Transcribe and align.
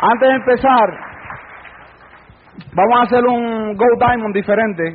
Antes 0.00 0.28
de 0.28 0.34
empezar, 0.36 0.90
vamos 2.72 2.98
a 3.00 3.02
hacer 3.02 3.24
un 3.26 3.76
Go 3.76 3.86
Diamond 3.98 4.34
diferente. 4.34 4.94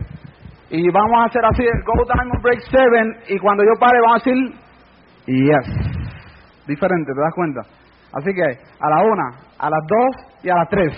Y 0.69 0.89
vamos 0.89 1.21
a 1.21 1.25
hacer 1.25 1.45
así 1.45 1.63
el 1.63 1.83
Go 1.83 2.03
Diamond 2.05 2.41
Break 2.41 2.59
7. 2.61 3.33
Y 3.35 3.39
cuando 3.39 3.63
yo 3.63 3.71
pare, 3.79 3.99
vamos 4.01 4.21
a 4.21 4.29
decir 4.29 4.63
Yes. 5.25 5.67
Diferente, 6.67 7.13
¿te 7.13 7.21
das 7.21 7.33
cuenta? 7.35 7.61
Así 8.13 8.33
que 8.33 8.43
a 8.79 8.89
la 8.89 9.03
una, 9.03 9.29
a 9.57 9.69
las 9.69 9.79
dos 9.87 10.15
y 10.43 10.49
a 10.49 10.55
las 10.55 10.69
tres. 10.69 10.93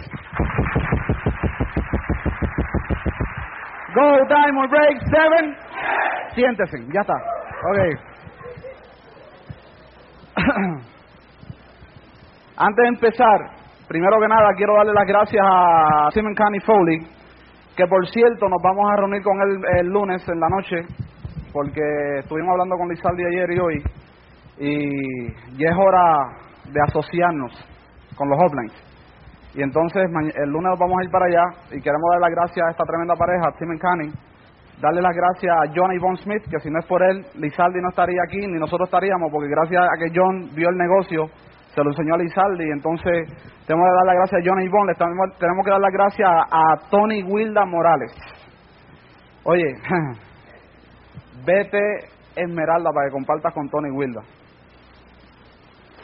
Go 3.96 4.26
Diamond 4.28 4.70
Break 4.70 5.00
7. 5.10 5.58
Siéntese, 6.36 6.78
ya 6.94 7.02
está. 7.02 7.16
Ok. 7.16 7.80
Antes 12.58 12.84
de 12.84 12.88
empezar, 12.88 13.65
primero 13.88 14.20
que 14.20 14.28
nada 14.28 14.50
quiero 14.56 14.76
darle 14.76 14.94
las 14.94 15.06
gracias 15.06 15.44
a 15.44 16.10
Simon 16.12 16.34
Canny 16.34 16.60
Foley, 16.62 17.00
que 17.76 17.86
por 17.88 18.08
cierto 18.08 18.48
nos 18.50 18.62
vamos 18.64 18.90
a 18.92 18.96
reunir 18.98 19.22
con 19.22 19.40
él 19.42 19.60
el 19.80 19.88
lunes 19.88 20.28
en 20.28 20.40
la 20.40 20.48
noche, 20.50 20.82
porque 21.54 21.82
estuvimos 22.20 22.52
hablando 22.52 22.76
con 22.78 22.90
Lizaldi 22.90 23.24
ayer 23.26 23.52
y 23.52 23.60
hoy, 23.60 23.84
y 24.58 25.58
ya 25.58 25.70
es 25.70 25.78
hora 25.78 26.18
de 26.72 26.82
asociarnos 26.82 27.52
con 28.16 28.30
los 28.30 28.40
hotlines. 28.40 28.74
Y 29.54 29.62
entonces 29.62 30.04
el 30.36 30.50
lunes 30.50 30.78
vamos 30.80 31.00
a 31.00 31.04
ir 31.04 31.12
para 31.12 31.26
allá 31.26 31.44
y 31.72 31.82
queremos 31.82 32.12
dar 32.12 32.22
las 32.22 32.32
gracias 32.32 32.68
a 32.68 32.72
esta 32.72 32.84
tremenda 32.84 33.16
pareja, 33.16 33.52
Tim 33.58 33.78
Canning, 33.78 34.14
darle 34.82 35.02
las 35.02 35.16
gracias 35.16 35.56
a 35.56 35.72
John 35.74 35.94
y 35.94 36.00
Von 36.00 36.18
Smith, 36.18 36.44
que 36.50 36.60
si 36.60 36.70
no 36.70 36.80
es 36.80 36.86
por 36.86 37.02
él, 37.04 37.26
Lizaldi 37.36 37.80
no 37.80 37.90
estaría 37.90 38.20
aquí, 38.28 38.46
ni 38.48 38.60
nosotros 38.60 38.88
estaríamos, 38.88 39.32
porque 39.32 39.48
gracias 39.48 39.82
a 39.82 39.98
que 39.98 40.12
John 40.14 40.50
vio 40.56 40.70
el 40.70 40.78
negocio, 40.78 41.28
se 41.76 41.84
lo 41.84 41.90
enseñó 41.90 42.16
a 42.16 42.18
Lizaldi, 42.18 42.72
entonces 42.72 43.28
tenemos 43.68 43.86
que 43.86 43.96
dar 43.96 44.06
las 44.06 44.16
gracias 44.16 44.42
a 44.42 44.44
John 44.46 44.62
y 44.62 44.70
Von, 44.70 44.88
le 44.88 44.96
tenemos 44.96 45.66
que 45.66 45.72
dar 45.72 45.82
las 45.82 45.92
gracias 45.92 46.30
a, 46.30 46.90
Tony 46.90 47.22
Wilda 47.24 47.66
Morales. 47.66 48.14
Oye, 49.44 49.74
vete 51.46 51.80
Esmeralda 52.34 52.92
para 52.94 53.08
que 53.08 53.12
compartas 53.12 53.54
con 53.54 53.70
Tony 53.70 53.92
Wilda. 53.92 54.22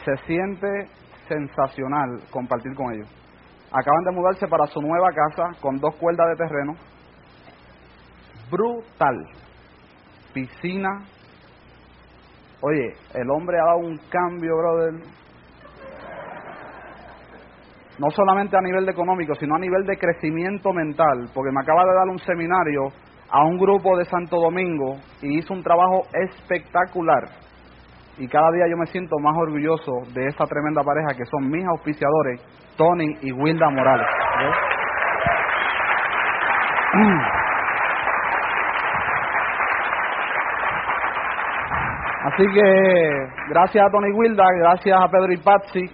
Se 0.04 0.14
siente 0.26 0.88
sensacional 1.26 2.20
compartir 2.30 2.74
con 2.74 2.92
ellos. 2.92 3.08
Acaban 3.72 4.04
de 4.04 4.12
mudarse 4.12 4.46
para 4.48 4.66
su 4.66 4.82
nueva 4.82 5.08
casa 5.14 5.58
con 5.62 5.78
dos 5.78 5.96
cuerdas 5.96 6.26
de 6.36 6.44
terreno. 6.44 6.74
Brutal. 8.50 9.26
Piscina. 10.34 10.90
Oye, 12.60 12.94
el 13.14 13.30
hombre 13.30 13.58
ha 13.58 13.64
dado 13.64 13.78
un 13.78 13.98
cambio, 14.10 14.54
brother. 14.56 15.21
No 17.98 18.10
solamente 18.10 18.56
a 18.56 18.60
nivel 18.60 18.88
económico, 18.88 19.34
sino 19.34 19.54
a 19.54 19.58
nivel 19.58 19.84
de 19.84 19.96
crecimiento 19.96 20.72
mental, 20.72 21.28
porque 21.34 21.52
me 21.52 21.60
acaba 21.60 21.84
de 21.84 21.94
dar 21.94 22.08
un 22.08 22.18
seminario 22.18 22.88
a 23.30 23.44
un 23.44 23.58
grupo 23.58 23.96
de 23.96 24.04
Santo 24.04 24.36
Domingo 24.36 24.96
y 25.20 25.38
hizo 25.38 25.54
un 25.54 25.62
trabajo 25.62 26.02
espectacular. 26.12 27.24
Y 28.18 28.28
cada 28.28 28.50
día 28.52 28.68
yo 28.68 28.76
me 28.76 28.86
siento 28.86 29.16
más 29.18 29.36
orgulloso 29.36 29.92
de 30.14 30.26
esta 30.26 30.44
tremenda 30.44 30.82
pareja 30.82 31.16
que 31.16 31.24
son 31.24 31.50
mis 31.50 31.64
auspiciadores, 31.66 32.40
Tony 32.76 33.16
y 33.22 33.32
Wilda 33.32 33.70
Morales. 33.70 34.06
Así 42.24 42.44
que 42.54 43.26
gracias 43.48 43.84
a 43.84 43.90
Tony 43.90 44.12
Wilda, 44.12 44.44
gracias 44.58 44.98
a 45.00 45.08
Pedro 45.08 45.32
y 45.32 45.38
Patsy. 45.38 45.90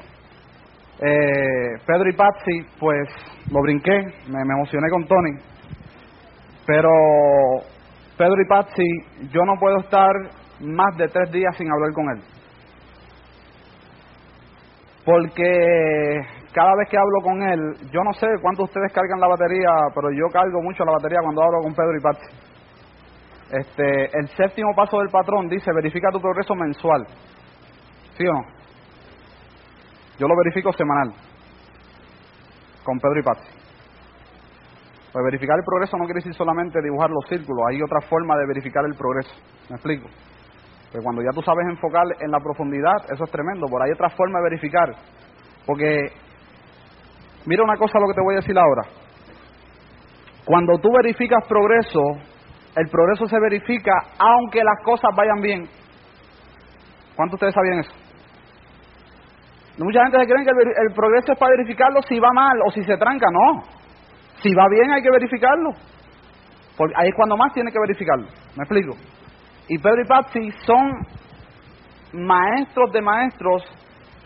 Eh, 1.01 1.79
Pedro 1.87 2.09
y 2.09 2.13
Patsy, 2.17 2.67
pues 2.81 3.09
lo 3.53 3.61
brinqué, 3.63 3.99
me, 4.29 4.41
emocioné 4.41 4.89
con 4.91 5.07
Tony. 5.07 5.39
Pero 6.67 6.91
Pedro 8.17 8.43
y 8.43 8.49
Patsy, 8.49 9.31
yo 9.33 9.45
no 9.45 9.55
puedo 9.61 9.79
estar 9.79 10.11
más 10.61 10.97
de 10.97 11.07
tres 11.09 11.31
días 11.31 11.57
sin 11.57 11.71
hablar 11.71 11.93
con 11.93 12.11
él. 12.11 12.23
Porque 15.05 16.21
cada 16.53 16.75
vez 16.77 16.89
que 16.91 16.99
hablo 16.99 17.21
con 17.23 17.43
él, 17.43 17.91
yo 17.93 18.03
no 18.03 18.13
sé 18.15 18.27
cuántos 18.43 18.67
de 18.67 18.71
ustedes 18.73 18.93
cargan 18.93 19.21
la 19.21 19.29
batería, 19.29 19.71
pero 19.95 20.11
yo 20.11 20.27
cargo 20.33 20.61
mucho 20.63 20.85
la 20.85 20.93
batería 20.93 21.21
cuando 21.23 21.43
hablo 21.43 21.61
con 21.63 21.75
Pedro 21.75 21.97
y 21.97 22.03
Patsy. 22.03 22.49
Este, 23.51 24.19
el 24.19 24.29
séptimo 24.37 24.75
paso 24.75 24.99
del 24.99 25.09
patrón 25.09 25.49
dice, 25.49 25.71
verifica 25.73 26.11
tu 26.11 26.21
progreso 26.21 26.55
mensual. 26.55 27.07
¿Sí 28.17 28.27
o 28.27 28.33
no? 28.33 28.58
Yo 30.19 30.27
lo 30.27 30.35
verifico 30.37 30.73
semanal. 30.73 31.15
Con 32.85 32.99
Pedro 32.99 33.21
y 33.21 33.23
Patsy. 33.23 33.59
Pues 35.13 35.25
verificar 35.25 35.57
el 35.59 35.65
progreso 35.65 35.97
no 35.97 36.05
quiere 36.05 36.19
decir 36.19 36.35
solamente 36.35 36.83
dibujar 36.83 37.11
los 37.11 37.25
círculos, 37.29 37.65
hay 37.71 37.81
otra 37.83 38.01
forma 38.09 38.37
de 38.37 38.47
verificar 38.47 38.85
el 38.85 38.95
progreso. 38.95 39.35
¿Me 39.71 39.77
explico? 39.77 40.07
Pues 40.93 41.03
cuando 41.03 41.23
ya 41.23 41.31
tú 41.35 41.43
sabes 41.43 41.67
enfocar 41.69 42.05
en 42.21 42.31
la 42.31 42.41
profundidad, 42.41 42.97
eso 43.13 43.25
es 43.25 43.31
tremendo. 43.31 43.67
Por 43.67 43.83
ahí 43.83 43.89
hay 43.89 43.95
otra 43.95 44.11
forma 44.11 44.39
de 44.39 44.45
verificar. 44.45 44.95
Porque, 45.67 46.13
mira 47.47 47.63
una 47.63 47.77
cosa 47.77 47.99
lo 48.01 48.07
que 48.09 48.15
te 48.15 48.23
voy 48.23 48.35
a 48.35 48.41
decir 48.41 48.59
ahora. 48.59 48.83
Cuando 50.45 50.79
tú 50.79 50.89
verificas 50.97 51.47
progreso, 51.47 52.01
el 52.77 52.89
progreso 52.89 53.27
se 53.27 53.39
verifica 53.41 53.93
aunque 54.19 54.65
las 54.65 54.83
cosas 54.85 55.11
vayan 55.15 55.41
bien. 55.41 55.69
¿Cuántos 57.17 57.39
de 57.39 57.47
ustedes 57.49 57.55
sabían 57.55 57.81
eso? 57.81 58.08
Mucha 59.79 60.03
gente 60.03 60.19
se 60.19 60.27
cree 60.27 60.45
que 60.45 60.51
el, 60.51 60.95
progreso 60.95 61.33
es 61.33 61.39
para 61.39 61.53
verificarlo 61.53 62.03
si 62.03 62.19
va 62.19 62.31
mal 62.33 62.59
o 62.67 62.71
si 62.71 62.83
se 62.83 62.97
tranca. 62.97 63.27
No. 63.31 63.63
Si 64.43 64.53
va 64.53 64.69
bien 64.69 64.91
hay 64.91 65.03
que 65.03 65.11
verificarlo. 65.11 65.71
Porque 66.77 66.95
ahí 66.97 67.09
es 67.09 67.15
cuando 67.15 67.37
más 67.37 67.53
tiene 67.53 67.71
que 67.71 67.79
verificarlo. 67.81 68.27
¿Me 68.57 68.65
explico? 68.65 68.95
Y 69.69 69.79
Pedro 69.79 70.03
y 70.03 70.09
Patsy 70.09 70.51
son 70.65 70.93
maestros 72.13 72.93
de 72.93 73.03
maestros 73.03 73.63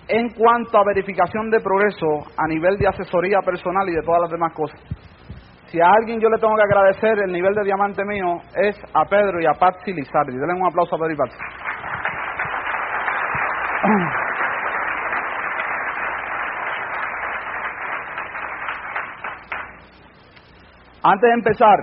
en 0.08 0.30
cuanto 0.30 0.78
a 0.78 0.84
verificación 0.84 1.50
de 1.50 1.60
progreso 1.60 2.06
a 2.36 2.46
nivel 2.48 2.78
de 2.78 2.88
asesoría 2.88 3.40
personal 3.44 3.88
y 3.88 3.92
de 3.92 4.02
todas 4.02 4.22
las 4.22 4.30
demás 4.30 4.52
cosas. 4.54 4.80
Si 5.66 5.80
a 5.80 5.86
alguien 5.86 6.20
yo 6.20 6.28
le 6.28 6.38
tengo 6.38 6.54
que 6.54 6.62
agradecer 6.62 7.18
el 7.24 7.32
nivel 7.32 7.54
de 7.54 7.64
diamante 7.64 8.04
mío 8.04 8.36
es 8.54 8.76
a 8.94 9.04
Pedro 9.04 9.40
y 9.40 9.46
a 9.46 9.52
Patsy 9.58 9.92
Lizardi. 9.92 10.32
Denle 10.32 10.54
un 10.54 10.66
aplauso 10.66 10.96
a 10.96 10.98
Pedro 10.98 11.12
y 11.12 11.16
Patsy. 11.16 11.38
Antes 21.04 21.28
de 21.28 21.34
empezar 21.34 21.80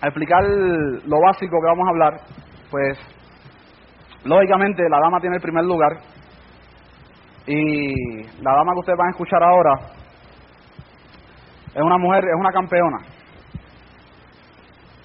a 0.00 0.06
explicar 0.08 0.42
lo 0.42 1.20
básico 1.20 1.58
que 1.60 1.66
vamos 1.66 1.86
a 1.86 1.90
hablar, 1.90 2.20
pues 2.72 2.98
lógicamente 4.24 4.82
la 4.90 4.98
dama 4.98 5.20
tiene 5.20 5.36
el 5.36 5.42
primer 5.42 5.64
lugar 5.64 5.92
y 7.46 8.24
la 8.42 8.52
dama 8.52 8.72
que 8.72 8.80
ustedes 8.80 8.98
van 8.98 9.08
a 9.08 9.10
escuchar 9.10 9.42
ahora 9.44 9.74
es 11.72 11.82
una 11.82 11.98
mujer, 11.98 12.24
es 12.24 12.34
una 12.36 12.50
campeona. 12.50 12.98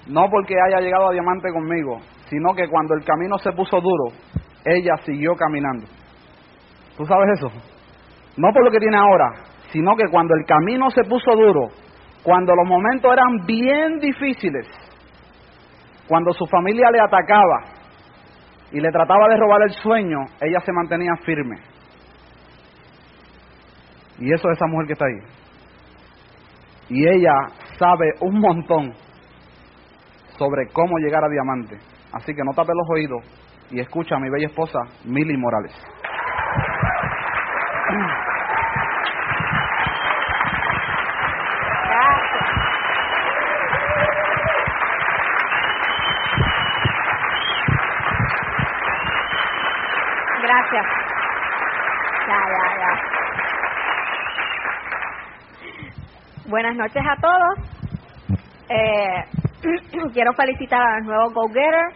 No 0.08 0.28
porque 0.30 0.54
haya 0.60 0.80
llegado 0.80 1.08
a 1.08 1.12
diamante 1.12 1.52
conmigo, 1.52 2.00
sino 2.28 2.54
que 2.54 2.68
cuando 2.68 2.94
el 2.94 3.04
camino 3.04 3.38
se 3.38 3.52
puso 3.52 3.80
duro, 3.80 4.16
ella 4.64 4.96
siguió 5.04 5.36
caminando. 5.36 5.86
¿Tú 6.96 7.06
sabes 7.06 7.38
eso? 7.38 7.48
No 8.36 8.52
por 8.52 8.64
lo 8.64 8.70
que 8.72 8.80
tiene 8.80 8.96
ahora, 8.96 9.32
sino 9.70 9.94
que 9.94 10.08
cuando 10.10 10.34
el 10.34 10.44
camino 10.44 10.90
se 10.90 11.04
puso 11.04 11.36
duro, 11.36 11.68
cuando 12.22 12.54
los 12.54 12.66
momentos 12.66 13.12
eran 13.12 13.46
bien 13.46 13.98
difíciles, 13.98 14.66
cuando 16.06 16.32
su 16.32 16.46
familia 16.46 16.90
le 16.90 17.00
atacaba 17.00 17.64
y 18.72 18.80
le 18.80 18.90
trataba 18.90 19.28
de 19.28 19.36
robar 19.36 19.62
el 19.62 19.70
sueño, 19.70 20.18
ella 20.40 20.60
se 20.60 20.72
mantenía 20.72 21.12
firme. 21.24 21.56
Y 24.18 24.32
eso 24.32 24.50
es 24.50 24.56
esa 24.56 24.66
mujer 24.66 24.86
que 24.86 24.92
está 24.94 25.04
ahí. 25.06 25.20
Y 26.88 27.06
ella 27.08 27.34
sabe 27.78 28.12
un 28.20 28.40
montón 28.40 28.92
sobre 30.38 30.66
cómo 30.72 30.98
llegar 30.98 31.24
a 31.24 31.28
diamante. 31.28 31.78
Así 32.12 32.34
que 32.34 32.42
no 32.44 32.52
tape 32.54 32.72
los 32.74 32.88
oídos 32.90 33.22
y 33.70 33.80
escucha 33.80 34.16
a 34.16 34.20
mi 34.20 34.30
bella 34.30 34.46
esposa, 34.46 34.78
Milly 35.04 35.36
Morales. 35.36 35.74
Gracias. 50.42 50.86
Ya, 52.26 52.40
ya, 52.48 52.64
ya. 52.78 53.18
Buenas 56.68 56.92
noches 56.92 57.02
a 57.08 57.16
todos. 57.16 57.56
Eh, 58.68 59.24
quiero 60.12 60.34
felicitar 60.34 60.82
a 60.82 60.98
los 60.98 61.06
nuevos 61.06 61.32
Go 61.32 61.48
Getters 61.48 61.94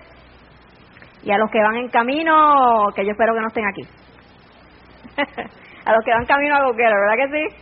y 1.22 1.30
a 1.30 1.36
los 1.36 1.50
que 1.50 1.60
van 1.60 1.76
en 1.76 1.88
camino, 1.88 2.86
que 2.94 3.04
yo 3.04 3.10
espero 3.10 3.34
que 3.34 3.40
no 3.40 3.48
estén 3.48 3.66
aquí. 3.66 3.82
a 5.84 5.92
los 5.92 6.02
que 6.02 6.10
van 6.10 6.24
camino 6.24 6.56
a 6.56 6.64
Go 6.64 6.72
Getter, 6.72 6.94
¿verdad 6.94 7.16
que 7.16 7.28
sí? 7.50 7.56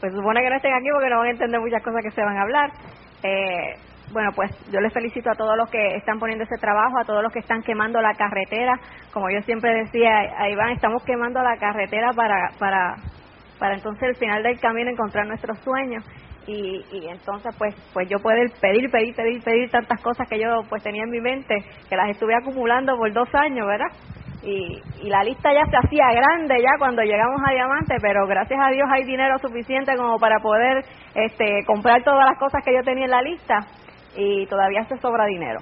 pues 0.00 0.14
supone 0.14 0.40
que 0.40 0.48
no 0.48 0.56
estén 0.56 0.72
aquí 0.72 0.88
porque 0.90 1.10
no 1.10 1.18
van 1.18 1.26
a 1.26 1.32
entender 1.32 1.60
muchas 1.60 1.82
cosas 1.82 2.00
que 2.02 2.12
se 2.12 2.22
van 2.22 2.38
a 2.38 2.42
hablar. 2.42 2.70
Eh, 3.24 3.74
bueno, 4.10 4.30
pues 4.34 4.50
yo 4.72 4.80
les 4.80 4.94
felicito 4.94 5.30
a 5.30 5.34
todos 5.34 5.54
los 5.54 5.68
que 5.68 5.96
están 5.96 6.18
poniendo 6.18 6.44
ese 6.44 6.56
trabajo, 6.56 6.98
a 6.98 7.04
todos 7.04 7.22
los 7.22 7.30
que 7.30 7.40
están 7.40 7.60
quemando 7.60 8.00
la 8.00 8.14
carretera. 8.14 8.80
Como 9.12 9.28
yo 9.28 9.42
siempre 9.42 9.84
decía, 9.84 10.20
ahí 10.38 10.56
van, 10.56 10.70
estamos 10.70 11.04
quemando 11.04 11.42
la 11.42 11.58
carretera 11.58 12.14
para, 12.14 12.52
para, 12.58 12.96
para 13.58 13.74
entonces 13.74 14.08
al 14.08 14.16
final 14.16 14.42
del 14.42 14.58
camino 14.58 14.90
encontrar 14.90 15.26
nuestros 15.26 15.58
sueños. 15.58 16.02
Y, 16.48 16.82
y 16.90 17.08
entonces 17.08 17.54
pues 17.58 17.74
pues 17.92 18.08
yo 18.08 18.16
puedo 18.22 18.38
pedir, 18.60 18.90
pedir, 18.90 19.14
pedir, 19.14 19.42
pedir 19.44 19.70
tantas 19.70 20.00
cosas 20.00 20.26
que 20.28 20.40
yo 20.40 20.62
pues 20.70 20.82
tenía 20.82 21.02
en 21.02 21.10
mi 21.10 21.20
mente, 21.20 21.54
que 21.88 21.94
las 21.94 22.08
estuve 22.08 22.34
acumulando 22.34 22.96
por 22.96 23.12
dos 23.12 23.28
años, 23.34 23.66
¿verdad? 23.66 23.92
Y, 24.42 24.80
y 25.02 25.10
la 25.10 25.24
lista 25.24 25.52
ya 25.52 25.66
se 25.70 25.76
hacía 25.76 26.06
grande 26.10 26.62
ya 26.62 26.70
cuando 26.78 27.02
llegamos 27.02 27.38
a 27.46 27.52
Diamante, 27.52 27.96
pero 28.00 28.26
gracias 28.26 28.58
a 28.58 28.70
Dios 28.70 28.88
hay 28.90 29.04
dinero 29.04 29.36
suficiente 29.38 29.94
como 29.96 30.18
para 30.18 30.38
poder 30.40 30.84
este, 31.14 31.64
comprar 31.66 32.02
todas 32.02 32.24
las 32.24 32.38
cosas 32.38 32.64
que 32.64 32.72
yo 32.72 32.82
tenía 32.82 33.04
en 33.04 33.10
la 33.10 33.22
lista 33.22 33.66
y 34.16 34.46
todavía 34.46 34.84
se 34.84 34.96
sobra 34.98 35.26
dinero. 35.26 35.60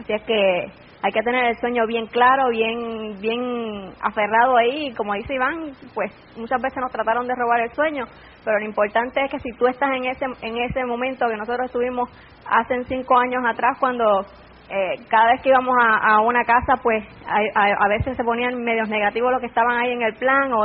Así 0.00 0.12
es 0.12 0.22
que 0.22 0.87
hay 1.02 1.12
que 1.12 1.22
tener 1.22 1.44
el 1.44 1.56
sueño 1.58 1.86
bien 1.86 2.06
claro, 2.06 2.48
bien 2.50 3.20
bien 3.20 3.92
aferrado 4.02 4.56
ahí, 4.56 4.92
como 4.94 5.14
dice 5.14 5.34
Iván, 5.34 5.72
pues 5.94 6.12
muchas 6.36 6.60
veces 6.60 6.78
nos 6.80 6.90
trataron 6.90 7.26
de 7.26 7.34
robar 7.34 7.60
el 7.60 7.72
sueño, 7.72 8.04
pero 8.44 8.58
lo 8.58 8.64
importante 8.64 9.24
es 9.24 9.30
que 9.30 9.38
si 9.38 9.52
tú 9.56 9.66
estás 9.66 9.90
en 9.94 10.06
ese 10.06 10.24
en 10.42 10.58
ese 10.58 10.84
momento 10.84 11.28
que 11.28 11.36
nosotros 11.36 11.66
estuvimos 11.66 12.10
hace 12.48 12.82
cinco 12.84 13.18
años 13.18 13.42
atrás 13.46 13.76
cuando 13.78 14.24
eh, 14.70 14.96
cada 15.08 15.32
vez 15.32 15.40
que 15.40 15.48
íbamos 15.48 15.74
a, 15.80 16.20
una 16.20 16.44
casa, 16.44 16.74
pues 16.82 17.02
a, 17.26 17.88
veces 17.88 18.16
se 18.16 18.24
ponían 18.24 18.62
medios 18.62 18.88
negativos 18.88 19.32
los 19.32 19.40
que 19.40 19.46
estaban 19.46 19.78
ahí 19.78 19.92
en 19.92 20.02
el 20.02 20.14
plan 20.16 20.52
o, 20.52 20.64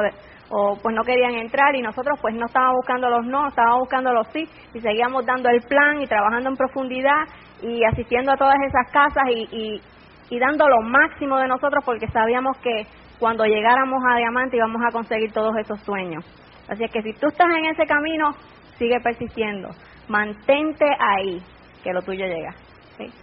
o 0.50 0.78
pues 0.82 0.94
no 0.94 1.04
querían 1.04 1.36
entrar 1.36 1.74
y 1.74 1.82
nosotros 1.82 2.20
pues 2.22 2.36
no 2.36 2.46
estábamos 2.46 2.76
buscando 2.78 3.10
los 3.10 3.26
no, 3.26 3.48
estábamos 3.48 3.80
buscando 3.80 4.12
los 4.12 4.28
sí 4.34 4.44
y 4.74 4.82
seguíamos 4.82 5.26
dando 5.26 5.50
el 5.50 5.62
plan 5.62 6.02
y 6.02 6.08
trabajando 6.08 6.50
en 6.50 6.58
profundidad 6.58 7.24
y 7.62 7.82
asistiendo 7.86 8.34
a 8.34 8.38
todas 8.38 8.58
esas 8.68 8.92
casas 8.92 9.24
y, 9.30 9.48
y, 9.52 9.82
y 10.30 10.40
dando 10.40 10.68
lo 10.68 10.82
máximo 10.82 11.38
de 11.38 11.48
nosotros 11.48 11.84
porque 11.86 12.08
sabíamos 12.08 12.58
que 12.58 12.86
cuando 13.20 13.46
llegáramos 13.46 14.02
a 14.10 14.18
Diamante 14.18 14.58
íbamos 14.58 14.82
a 14.86 14.92
conseguir 14.92 15.32
todos 15.32 15.56
esos 15.58 15.80
sueños. 15.82 16.26
Así 16.68 16.84
es 16.84 16.92
que 16.92 17.02
si 17.02 17.14
tú 17.14 17.28
estás 17.28 17.48
en 17.58 17.66
ese 17.66 17.86
camino, 17.86 18.34
sigue 18.78 19.00
persistiendo, 19.02 19.70
mantente 20.08 20.86
ahí, 21.00 21.42
que 21.84 21.94
lo 21.94 22.02
tuyo 22.02 22.26
llega. 22.26 22.54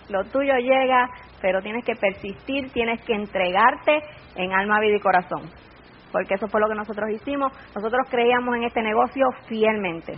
Lo 0.08 0.24
tuyo 0.24 0.54
llega, 0.56 1.08
pero 1.40 1.62
tienes 1.62 1.84
que 1.84 1.94
persistir, 1.94 2.70
tienes 2.72 3.02
que 3.04 3.14
entregarte 3.14 4.02
en 4.36 4.52
alma, 4.52 4.80
vida 4.80 4.96
y 4.96 5.00
corazón. 5.00 5.42
Porque 6.12 6.34
eso 6.34 6.48
fue 6.48 6.60
lo 6.60 6.68
que 6.68 6.74
nosotros 6.74 7.08
hicimos. 7.10 7.52
Nosotros 7.74 8.06
creíamos 8.10 8.56
en 8.56 8.64
este 8.64 8.82
negocio 8.82 9.26
fielmente. 9.46 10.14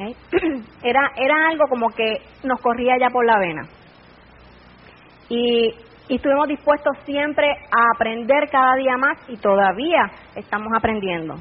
Era, 0.82 1.12
era 1.16 1.48
algo 1.48 1.64
como 1.68 1.90
que 1.90 2.22
nos 2.42 2.58
corría 2.62 2.96
ya 2.98 3.10
por 3.10 3.26
la 3.26 3.38
vena. 3.38 3.62
Y, 5.28 5.74
y 6.10 6.16
estuvimos 6.16 6.48
dispuestos 6.48 6.98
siempre 7.04 7.46
a 7.48 7.94
aprender 7.94 8.50
cada 8.50 8.74
día 8.74 8.96
más 8.96 9.16
y 9.28 9.36
todavía 9.36 10.10
estamos 10.34 10.68
aprendiendo. 10.76 11.36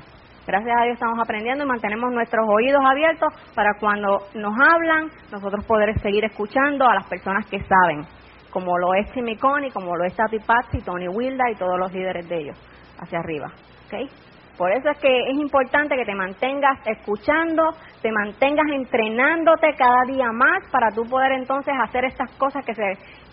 Gracias 0.46 0.76
a 0.80 0.84
Dios 0.84 0.94
estamos 0.94 1.18
aprendiendo 1.20 1.64
y 1.64 1.68
mantenemos 1.68 2.14
nuestros 2.14 2.46
oídos 2.48 2.82
abiertos 2.86 3.34
para 3.56 3.72
cuando 3.80 4.20
nos 4.36 4.54
hablan, 4.54 5.10
nosotros 5.32 5.66
poder 5.66 6.00
seguir 6.02 6.24
escuchando 6.24 6.88
a 6.88 6.94
las 6.94 7.08
personas 7.08 7.48
que 7.48 7.60
saben, 7.62 8.06
como 8.52 8.78
lo 8.78 8.94
es 8.94 9.12
Timmy 9.12 9.38
Connie, 9.38 9.72
como 9.72 9.96
lo 9.96 10.06
es 10.06 10.16
Tati 10.16 10.38
Patsy, 10.38 10.82
Tony 10.82 11.08
Wilda 11.08 11.50
y 11.52 11.56
todos 11.56 11.80
los 11.80 11.92
líderes 11.92 12.30
de 12.30 12.38
ellos, 12.38 12.58
hacia 13.00 13.20
arriba. 13.20 13.48
¿okay? 13.88 14.08
Por 14.56 14.72
eso 14.72 14.88
es 14.92 15.00
que 15.00 15.32
es 15.32 15.38
importante 15.40 15.96
que 15.96 16.06
te 16.06 16.14
mantengas 16.14 16.78
escuchando, 16.86 17.72
te 18.04 18.12
mantengas 18.12 18.68
entrenándote 18.72 19.74
cada 19.76 20.04
día 20.06 20.32
más 20.32 20.70
para 20.72 20.92
tú 20.92 21.10
poder 21.10 21.32
entonces 21.32 21.74
hacer 21.82 22.06
estas 22.06 22.32
cosas 22.38 22.64
que, 22.64 22.76
se, 22.76 22.84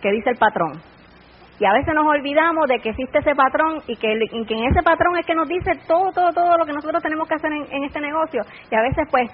que 0.00 0.12
dice 0.12 0.30
el 0.30 0.38
patrón. 0.38 0.95
Y 1.58 1.64
a 1.64 1.72
veces 1.72 1.94
nos 1.94 2.06
olvidamos 2.06 2.68
de 2.68 2.78
que 2.80 2.90
existe 2.90 3.18
ese 3.18 3.34
patrón 3.34 3.80
y 3.86 3.96
que, 3.96 4.12
en 4.12 4.64
ese 4.64 4.82
patrón 4.82 5.16
es 5.18 5.24
que 5.24 5.34
nos 5.34 5.48
dice 5.48 5.72
todo, 5.86 6.12
todo, 6.12 6.30
todo 6.32 6.56
lo 6.58 6.66
que 6.66 6.72
nosotros 6.72 7.02
tenemos 7.02 7.26
que 7.26 7.34
hacer 7.34 7.50
en, 7.52 7.84
este 7.84 8.00
negocio. 8.00 8.42
Y 8.70 8.74
a 8.74 8.82
veces 8.82 9.08
pues 9.10 9.30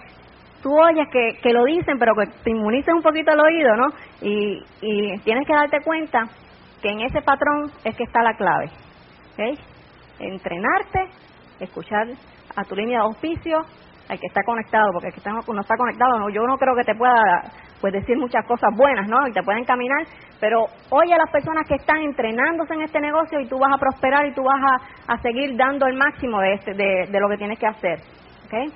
tú 0.63 0.71
oyes 0.79 1.09
que, 1.11 1.39
que, 1.43 1.53
lo 1.53 1.65
dicen, 1.65 1.99
pero 1.99 2.15
que 2.15 2.27
te 2.45 2.51
inmunices 2.51 2.95
un 2.95 3.03
poquito 3.03 3.33
el 3.33 3.41
oído, 3.41 3.77
¿no? 3.77 3.89
Y, 4.21 4.63
y 4.81 5.19
tienes 5.25 5.47
que 5.47 5.53
darte 5.53 5.81
cuenta 5.83 6.29
que 6.81 6.91
en 6.91 7.01
ese 7.01 7.23
patrón 7.23 7.71
es 7.85 7.97
que 7.97 8.05
está 8.05 8.23
la 8.23 8.35
clave. 8.35 8.71
¿okay? 9.33 9.59
Entrenarte, 10.21 11.09
escuchar 11.59 12.07
a 12.55 12.65
tu 12.65 12.77
línea 12.77 12.99
de 12.99 13.05
auspicio, 13.05 13.59
al 14.09 14.21
que 14.21 14.27
está 14.27 14.43
conectado, 14.45 14.91
porque 14.93 15.09
el 15.09 15.15
que 15.15 15.31
no 15.31 15.61
está 15.61 15.77
conectado, 15.77 16.29
yo 16.29 16.43
no 16.47 16.57
creo 16.57 16.75
que 16.77 16.85
te 16.85 16.95
pueda 16.95 17.15
pues 17.83 17.93
decir 17.93 18.17
muchas 18.17 18.47
cosas 18.47 18.71
buenas, 18.77 19.09
¿no? 19.09 19.27
Y 19.27 19.33
te 19.33 19.43
pueden 19.43 19.65
caminar, 19.65 20.07
pero 20.41 20.67
oye 20.91 21.13
a 21.13 21.19
las 21.19 21.31
personas 21.31 21.67
que 21.67 21.75
están 21.75 21.99
entrenándose 21.99 22.75
en 22.75 22.83
este 22.83 23.01
negocio 23.01 23.41
y 23.41 23.49
tú 23.49 23.59
vas 23.59 23.75
a 23.75 23.79
prosperar 23.79 24.25
y 24.25 24.33
tú 24.33 24.45
vas 24.45 24.81
a, 25.09 25.19
seguir 25.19 25.57
dando 25.57 25.87
el 25.87 25.97
máximo 25.97 26.41
de, 26.41 26.55
este, 26.55 26.75
de, 26.75 27.21
lo 27.21 27.29
que 27.29 27.37
tienes 27.37 27.59
que 27.59 27.67
hacer, 27.67 27.99
¿ok? 28.47 28.73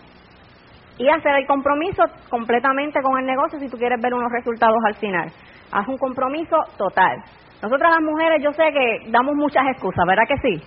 Y 0.98 1.08
hacer 1.08 1.36
el 1.36 1.46
compromiso 1.46 2.02
completamente 2.28 3.00
con 3.00 3.16
el 3.18 3.26
negocio 3.26 3.60
si 3.60 3.68
tú 3.68 3.78
quieres 3.78 4.00
ver 4.02 4.12
unos 4.12 4.30
resultados 4.32 4.78
al 4.84 4.96
final. 4.96 5.30
Haz 5.70 5.86
un 5.86 5.98
compromiso 5.98 6.56
total. 6.76 7.22
Nosotras 7.62 7.92
las 7.92 8.02
mujeres, 8.02 8.42
yo 8.42 8.52
sé 8.52 8.72
que 8.72 9.10
damos 9.10 9.34
muchas 9.36 9.66
excusas, 9.70 10.04
¿verdad 10.04 10.24
que 10.26 10.38
sí? 10.38 10.62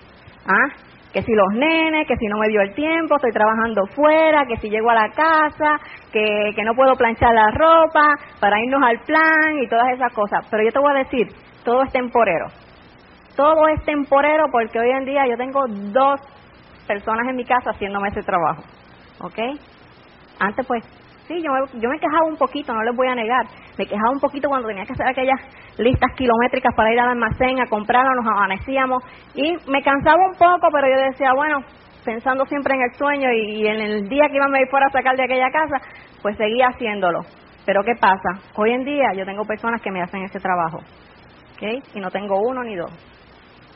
¿Ah? 0.48 0.89
Que 1.14 1.24
si 1.24 1.34
los 1.34 1.54
nenes, 1.54 2.08
que 2.08 2.16
si 2.18 2.28
no 2.28 2.38
me 2.38 2.48
dio 2.50 2.62
el 2.62 2.74
tiempo, 2.74 3.16
estoy 3.16 3.32
trabajando 3.32 3.86
fuera, 3.88 4.46
que 4.46 4.58
si 4.58 4.70
llego 4.70 4.90
a 4.90 4.96
la 4.96 5.10
casa, 5.10 5.80
que, 6.12 6.52
que 6.56 6.64
no 6.64 6.76
puedo 6.76 6.96
planchar 6.96 7.34
la 7.34 7.50
ropa 7.52 8.14
para 8.40 8.60
irnos 8.62 8.82
al 8.84 9.00
plan 9.00 9.58
y 9.62 9.68
todas 9.68 9.92
esas 9.94 10.14
cosas. 10.14 10.46
Pero 10.52 10.64
yo 10.64 10.72
te 10.72 10.80
voy 10.80 10.92
a 10.92 11.04
decir, 11.04 11.28
todo 11.64 11.84
es 11.84 11.92
temporero. 11.92 12.48
Todo 13.36 13.68
es 13.70 13.84
temporero 13.86 14.46
porque 14.52 14.80
hoy 14.80 14.92
en 14.92 15.06
día 15.06 15.26
yo 15.28 15.38
tengo 15.38 15.62
dos 15.68 16.20
personas 16.88 17.28
en 17.28 17.36
mi 17.36 17.46
casa 17.46 17.72
haciéndome 17.72 18.10
ese 18.10 18.22
trabajo. 18.22 18.64
¿Ok? 19.22 19.40
Antes 20.40 20.66
pues 20.68 20.84
Sí, 21.30 21.44
yo 21.44 21.52
me, 21.54 21.60
yo 21.80 21.90
me 21.90 22.00
quejaba 22.00 22.26
un 22.26 22.38
poquito, 22.38 22.74
no 22.74 22.82
les 22.82 22.96
voy 22.96 23.08
a 23.08 23.14
negar. 23.14 23.46
Me 23.78 23.86
quejaba 23.86 24.10
un 24.10 24.20
poquito 24.20 24.50
cuando 24.50 24.68
tenía 24.68 24.84
que 24.84 24.94
hacer 24.94 25.08
aquellas 25.08 25.40
listas 25.78 26.12
kilométricas 26.16 26.74
para 26.74 26.92
ir 26.92 27.00
al 27.00 27.10
almacén 27.10 27.62
a 27.62 27.70
comprarlo, 27.70 28.16
nos 28.16 28.26
amanecíamos. 28.34 29.04
Y 29.36 29.56
me 29.68 29.84
cansaba 29.84 30.26
un 30.26 30.34
poco, 30.34 30.70
pero 30.74 30.88
yo 30.88 31.00
decía, 31.00 31.32
bueno, 31.36 31.60
pensando 32.04 32.46
siempre 32.48 32.74
en 32.74 32.82
el 32.82 32.98
sueño 32.98 33.32
y, 33.32 33.68
en 33.68 33.80
el 33.80 34.10
día 34.10 34.28
que 34.28 34.38
iba 34.38 34.48
a 34.48 34.60
ir 34.60 34.68
fuera 34.72 34.88
a 34.88 34.90
sacar 34.90 35.16
de 35.16 35.26
aquella 35.26 35.52
casa, 35.52 35.78
pues 36.24 36.36
seguía 36.36 36.70
haciéndolo. 36.70 37.20
Pero 37.64 37.84
¿qué 37.84 37.94
pasa? 38.02 38.42
Hoy 38.56 38.72
en 38.72 38.84
día 38.84 39.14
yo 39.16 39.24
tengo 39.24 39.46
personas 39.46 39.84
que 39.84 39.92
me 39.92 40.02
hacen 40.02 40.24
ese 40.24 40.40
trabajo. 40.40 40.80
¿Ok? 40.80 41.86
Y 41.94 42.00
no 42.00 42.10
tengo 42.10 42.42
uno 42.42 42.64
ni 42.64 42.76
dos. 42.76 42.90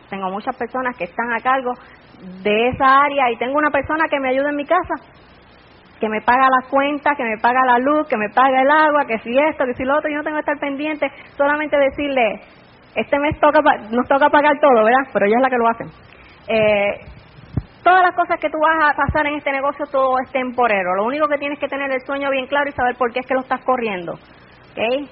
Tengo 0.09 0.31
muchas 0.31 0.57
personas 0.57 0.95
que 0.97 1.03
están 1.03 1.31
a 1.31 1.39
cargo 1.39 1.71
de 2.41 2.69
esa 2.69 3.03
área 3.03 3.29
y 3.29 3.37
tengo 3.37 3.59
una 3.59 3.69
persona 3.69 4.05
que 4.09 4.19
me 4.19 4.29
ayuda 4.29 4.49
en 4.49 4.55
mi 4.55 4.65
casa 4.65 4.95
que 6.03 6.09
me 6.09 6.19
paga 6.19 6.49
la 6.49 6.67
cuenta, 6.69 7.15
que 7.15 7.23
me 7.23 7.37
paga 7.37 7.63
la 7.65 7.79
luz, 7.79 8.05
que 8.09 8.17
me 8.17 8.27
paga 8.27 8.61
el 8.61 8.69
agua, 8.69 9.05
que 9.07 9.19
si 9.19 9.39
esto, 9.39 9.63
que 9.63 9.73
si 9.73 9.85
lo 9.85 9.95
otro, 9.95 10.09
yo 10.09 10.17
no 10.17 10.23
tengo 10.23 10.35
que 10.35 10.41
estar 10.41 10.59
pendiente, 10.59 11.09
solamente 11.37 11.77
decirle, 11.77 12.41
este 12.93 13.17
mes 13.19 13.39
toca, 13.39 13.61
nos 13.89 14.05
toca 14.09 14.27
pagar 14.27 14.59
todo, 14.59 14.83
¿verdad? 14.83 15.07
Pero 15.13 15.27
ella 15.27 15.37
es 15.37 15.41
la 15.41 15.49
que 15.49 15.55
lo 15.55 15.69
hace. 15.69 15.85
Eh, 16.49 16.99
todas 17.85 18.01
las 18.03 18.13
cosas 18.17 18.37
que 18.37 18.49
tú 18.49 18.57
vas 18.59 18.91
a 18.91 18.97
pasar 18.97 19.27
en 19.27 19.35
este 19.35 19.53
negocio, 19.53 19.85
todo 19.89 20.19
es 20.19 20.29
temporero. 20.33 20.93
Lo 20.97 21.05
único 21.05 21.29
que 21.29 21.37
tienes 21.37 21.57
que 21.57 21.69
tener 21.69 21.89
el 21.89 22.01
sueño 22.01 22.29
bien 22.31 22.47
claro 22.47 22.67
y 22.67 22.73
saber 22.73 22.97
por 22.97 23.13
qué 23.13 23.21
es 23.21 23.25
que 23.25 23.35
lo 23.35 23.39
estás 23.39 23.63
corriendo. 23.63 24.11
¿Ok? 24.11 25.07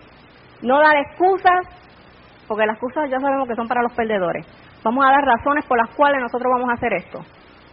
No 0.62 0.78
dar 0.80 0.98
excusas, 0.98 1.72
porque 2.50 2.66
las 2.66 2.76
excusas 2.76 3.10
ya 3.10 3.22
sabemos 3.22 3.48
que 3.48 3.56
son 3.56 3.70
para 3.70 3.82
los 3.82 3.94
perdedores. 3.94 4.46
Vamos 4.84 5.06
a 5.06 5.12
dar 5.12 5.24
razones 5.24 5.64
por 5.68 5.78
las 5.78 5.96
cuales 5.96 6.20
nosotros 6.20 6.52
vamos 6.52 6.70
a 6.70 6.74
hacer 6.74 6.92
esto. 6.96 7.20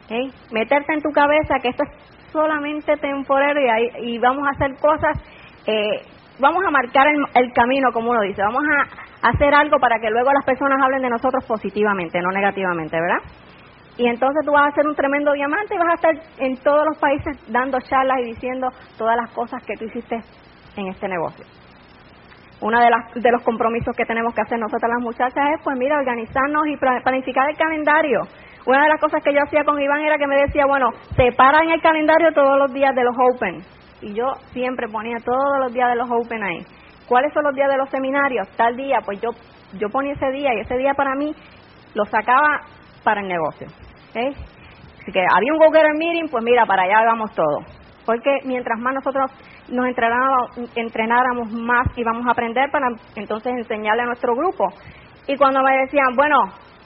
¿Okay? 0.04 0.30
Meterte 0.52 0.92
en 0.92 1.02
tu 1.02 1.10
cabeza 1.10 1.58
que 1.60 1.70
esto 1.70 1.82
es 1.82 2.08
solamente 2.32 2.97
temporero 2.97 3.61
y, 3.61 4.12
y 4.12 4.18
vamos 4.18 4.47
a 4.47 4.50
hacer 4.50 4.76
cosas, 4.80 5.16
eh, 5.66 6.02
vamos 6.38 6.62
a 6.66 6.70
marcar 6.70 7.06
el, 7.35 7.52
camino, 7.52 7.90
como 7.92 8.11
uno 8.11 8.20
dice, 8.23 8.42
vamos 8.42 8.62
a 8.64 9.28
hacer 9.28 9.54
algo 9.54 9.78
para 9.78 9.99
que 9.99 10.11
luego 10.11 10.32
las 10.32 10.44
personas 10.44 10.80
hablen 10.82 11.02
de 11.02 11.11
nosotros 11.11 11.44
positivamente, 11.47 12.20
no 12.20 12.30
negativamente, 12.30 12.97
¿verdad? 13.00 13.23
Y 13.97 14.06
entonces 14.06 14.44
tú 14.44 14.52
vas 14.52 14.68
a 14.68 14.75
ser 14.75 14.87
un 14.87 14.94
tremendo 14.94 15.32
diamante 15.32 15.75
y 15.75 15.78
vas 15.78 15.88
a 15.88 15.94
estar 15.94 16.14
en 16.38 16.56
todos 16.62 16.85
los 16.87 16.99
países 16.99 17.37
dando 17.49 17.80
charlas 17.80 18.18
y 18.20 18.26
diciendo 18.26 18.68
todas 18.97 19.16
las 19.16 19.30
cosas 19.32 19.62
que 19.64 19.75
tú 19.76 19.87
hiciste 19.87 20.23
en 20.76 20.87
este 20.87 21.08
negocio. 21.08 21.44
Uno 22.61 22.78
de, 22.80 22.88
de 23.20 23.32
los 23.32 23.42
compromisos 23.42 23.94
que 23.97 24.04
tenemos 24.04 24.35
que 24.35 24.40
hacer 24.40 24.58
nosotras 24.58 24.90
las 24.94 25.02
muchachas 25.02 25.44
es, 25.54 25.62
pues 25.64 25.76
mira, 25.76 25.99
organizarnos 25.99 26.66
y 26.68 26.76
planificar 26.76 27.50
el 27.50 27.56
calendario. 27.56 28.20
Una 28.68 28.82
de 28.82 28.88
las 28.90 29.00
cosas 29.00 29.25
que 29.25 29.32
yo 29.32 29.38
hacía 29.42 29.64
con 29.64 29.80
Iván 29.80 30.02
era 30.02 30.18
que 30.18 30.26
me 30.26 30.37
decía, 30.37 30.66
bueno, 30.66 30.90
separa 31.16 31.60
en 31.64 31.70
el 31.70 31.80
calendario 31.80 32.28
todos 32.34 32.58
los 32.58 32.70
días 32.70 32.94
de 32.94 33.02
los 33.02 33.16
Open. 33.16 33.62
Y 34.02 34.12
yo 34.12 34.26
siempre 34.52 34.87
ponía 34.92 35.16
todos 35.25 35.58
los 35.60 35.72
días 35.72 35.88
de 35.88 35.96
los 35.96 36.06
Open 36.10 36.42
ahí. 36.44 36.60
¿Cuáles 37.08 37.32
son 37.32 37.44
los 37.44 37.54
días 37.54 37.70
de 37.70 37.78
los 37.78 37.88
seminarios? 37.88 38.46
Tal 38.58 38.76
día, 38.76 38.98
pues 39.02 39.22
yo, 39.22 39.30
yo 39.78 39.88
ponía 39.88 40.12
ese 40.12 40.30
día 40.32 40.52
y 40.52 40.60
ese 40.60 40.76
día 40.76 40.92
para 40.92 41.14
mí 41.14 41.34
lo 41.94 42.04
sacaba 42.04 42.60
para 43.02 43.22
el 43.22 43.28
negocio. 43.28 43.68
Así 44.10 45.12
que 45.12 45.25
había 45.34 45.52
un 45.54 45.58
Go 45.58 45.72
Getter 45.72 45.94
Meeting, 45.96 46.28
pues 46.30 46.44
mira, 46.44 46.66
para 46.66 46.82
allá 46.82 47.06
vamos 47.06 47.32
todo. 47.34 47.64
porque 48.04 48.38
mientras 48.44 48.78
más 48.80 48.94
nosotros 48.94 49.30
nos 49.70 49.87
entrenáramos, 49.87 50.58
entrenáramos 50.76 51.52
más 51.52 51.87
íbamos 51.96 52.26
a 52.26 52.32
aprender 52.32 52.70
para 52.70 52.88
entonces 53.16 53.52
enseñarle 53.56 54.02
a 54.02 54.06
nuestro 54.06 54.34
grupo. 54.34 54.64
Y 55.26 55.37
cuando 55.37 55.62
me 55.62 55.75
decían, 55.78 56.16
bueno, 56.16 56.37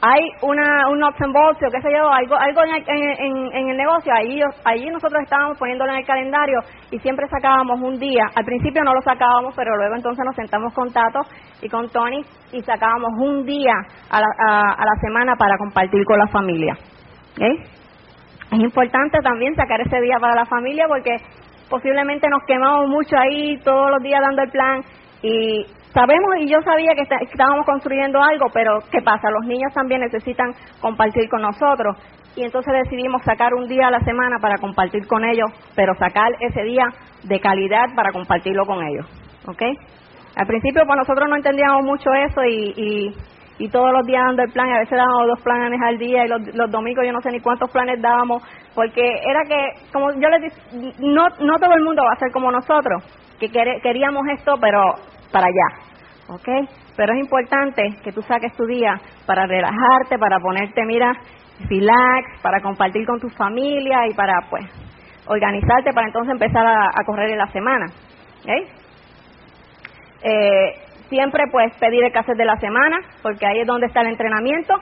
hay 0.04 0.20
una, 0.42 0.88
un 0.90 0.98
nuts 0.98 1.20
and 1.20 1.32
bolts, 1.32 1.62
o 1.62 1.70
qué 1.70 1.78
algo, 1.78 2.36
algo 2.36 2.60
en, 2.64 3.54
en, 3.54 3.68
el 3.68 3.76
negocio, 3.76 4.12
ahí, 4.12 4.40
allí 4.64 4.90
nosotros 4.90 5.22
estábamos 5.22 5.56
poniéndolo 5.58 5.92
en 5.92 5.98
el 5.98 6.04
calendario 6.04 6.58
y 6.90 6.98
siempre 6.98 7.28
sacábamos 7.28 7.80
un 7.80 8.00
día. 8.00 8.26
Al 8.34 8.44
principio 8.44 8.82
no 8.82 8.94
lo 8.94 9.00
sacábamos, 9.02 9.54
pero 9.54 9.76
luego 9.76 9.94
entonces 9.94 10.24
nos 10.24 10.34
sentamos 10.34 10.74
con 10.74 10.92
Tato 10.92 11.20
y 11.62 11.68
con 11.68 11.88
Tony 11.90 12.20
y 12.52 12.60
sacábamos 12.62 13.12
un 13.16 13.46
día 13.46 13.74
a 14.10 14.20
la, 14.20 14.26
a, 14.72 14.84
la 14.84 14.94
semana 15.00 15.36
para 15.36 15.56
compartir 15.56 16.04
con 16.04 16.18
la 16.18 16.26
familia. 16.26 16.76
Es 17.38 18.58
importante 18.58 19.20
también 19.22 19.54
sacar 19.54 19.80
ese 19.82 20.00
día 20.00 20.16
para 20.20 20.34
la 20.34 20.46
familia 20.46 20.86
porque 20.88 21.16
posiblemente 21.70 22.28
nos 22.28 22.42
quemamos 22.44 22.88
mucho 22.88 23.16
ahí 23.16 23.56
todos 23.58 23.88
los 23.92 24.02
días 24.02 24.20
dando 24.20 24.42
el 24.42 24.50
plan 24.50 24.82
y 25.22 25.64
sabemos 25.92 26.30
y 26.40 26.48
yo 26.50 26.60
sabía 26.62 26.94
que 26.94 27.02
estábamos 27.02 27.66
construyendo 27.66 28.20
algo, 28.22 28.46
pero 28.52 28.78
¿qué 28.90 29.00
pasa? 29.02 29.30
Los 29.30 29.46
niños 29.46 29.72
también 29.74 30.00
necesitan 30.00 30.52
compartir 30.80 31.28
con 31.28 31.42
nosotros 31.42 31.96
y 32.34 32.44
entonces 32.44 32.72
decidimos 32.84 33.22
sacar 33.24 33.52
un 33.54 33.68
día 33.68 33.88
a 33.88 33.90
la 33.90 34.00
semana 34.00 34.38
para 34.40 34.56
compartir 34.58 35.06
con 35.06 35.24
ellos, 35.24 35.50
pero 35.76 35.94
sacar 35.94 36.32
ese 36.40 36.62
día 36.62 36.86
de 37.24 37.40
calidad 37.40 37.94
para 37.94 38.10
compartirlo 38.10 38.64
con 38.64 38.82
ellos, 38.82 39.06
¿ok? 39.46 39.62
Al 40.36 40.46
principio 40.46 40.82
pues 40.86 40.96
nosotros 40.96 41.28
no 41.28 41.36
entendíamos 41.36 41.84
mucho 41.84 42.10
eso 42.14 42.42
y, 42.44 43.12
y, 43.58 43.68
todos 43.70 43.92
los 43.92 44.04
días 44.04 44.24
dando 44.26 44.42
el 44.42 44.50
plan, 44.50 44.68
a 44.72 44.80
veces 44.80 44.98
dábamos 44.98 45.28
dos 45.28 45.40
planes 45.40 45.80
al 45.80 45.96
día 45.96 46.24
y 46.24 46.28
los, 46.28 46.40
los 46.52 46.68
domingos 46.68 47.04
yo 47.06 47.12
no 47.12 47.20
sé 47.20 47.30
ni 47.30 47.38
cuántos 47.38 47.70
planes 47.70 48.02
dábamos, 48.02 48.42
porque 48.74 49.00
era 49.00 49.44
que, 49.46 49.92
como 49.92 50.10
yo 50.14 50.28
les 50.30 50.42
dije, 50.42 50.94
no, 50.98 51.28
no 51.38 51.56
todo 51.58 51.72
el 51.74 51.84
mundo 51.84 52.02
va 52.02 52.12
a 52.12 52.18
ser 52.18 52.32
como 52.32 52.50
nosotros, 52.50 53.04
que 53.48 53.80
queríamos 53.82 54.22
esto, 54.28 54.54
pero 54.60 54.82
para 55.32 55.46
allá, 55.46 55.78
¿ok? 56.28 56.68
Pero 56.96 57.12
es 57.14 57.18
importante 57.18 57.82
que 58.04 58.12
tú 58.12 58.22
saques 58.22 58.54
tu 58.54 58.66
día 58.66 59.00
para 59.26 59.46
relajarte, 59.46 60.18
para 60.18 60.38
ponerte, 60.38 60.84
mira, 60.84 61.12
relax, 61.68 62.40
para 62.42 62.60
compartir 62.60 63.06
con 63.06 63.18
tu 63.20 63.28
familia 63.30 64.06
y 64.06 64.14
para, 64.14 64.34
pues, 64.50 64.64
organizarte 65.26 65.92
para 65.92 66.08
entonces 66.08 66.32
empezar 66.32 66.66
a, 66.66 67.04
correr 67.06 67.30
en 67.30 67.38
la 67.38 67.46
semana, 67.48 67.86
¿ok? 68.40 68.50
Eh, 70.24 70.74
siempre, 71.08 71.44
pues, 71.50 71.72
pedir 71.80 72.04
el 72.04 72.12
cassette 72.12 72.36
de 72.36 72.44
la 72.44 72.56
semana, 72.58 72.98
porque 73.22 73.46
ahí 73.46 73.60
es 73.60 73.66
donde 73.66 73.86
está 73.86 74.02
el 74.02 74.08
entrenamiento, 74.08 74.74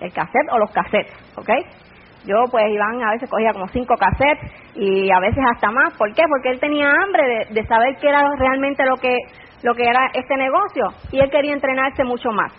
el 0.00 0.12
cassette 0.12 0.50
o 0.50 0.58
los 0.58 0.70
cassettes, 0.72 1.14
¿ok? 1.36 1.50
Yo, 2.24 2.44
pues, 2.50 2.64
Iván 2.70 3.02
a 3.02 3.12
veces 3.12 3.28
cogía 3.28 3.52
como 3.52 3.68
cinco 3.68 3.94
cassettes 3.96 4.50
y 4.74 5.10
a 5.10 5.20
veces 5.20 5.44
hasta 5.52 5.70
más. 5.70 5.92
¿Por 5.98 6.12
qué? 6.14 6.22
Porque 6.28 6.50
él 6.50 6.60
tenía 6.60 6.90
hambre 6.90 7.46
de, 7.50 7.66
saber 7.66 7.96
qué 8.00 8.08
era 8.08 8.24
realmente 8.38 8.84
lo 8.84 8.96
que, 8.96 9.16
lo 9.62 9.74
que 9.74 9.84
era 9.84 10.10
este 10.14 10.36
negocio 10.36 10.84
y 11.10 11.20
él 11.20 11.30
quería 11.30 11.52
entrenarse 11.52 12.04
mucho 12.04 12.30
más. 12.30 12.52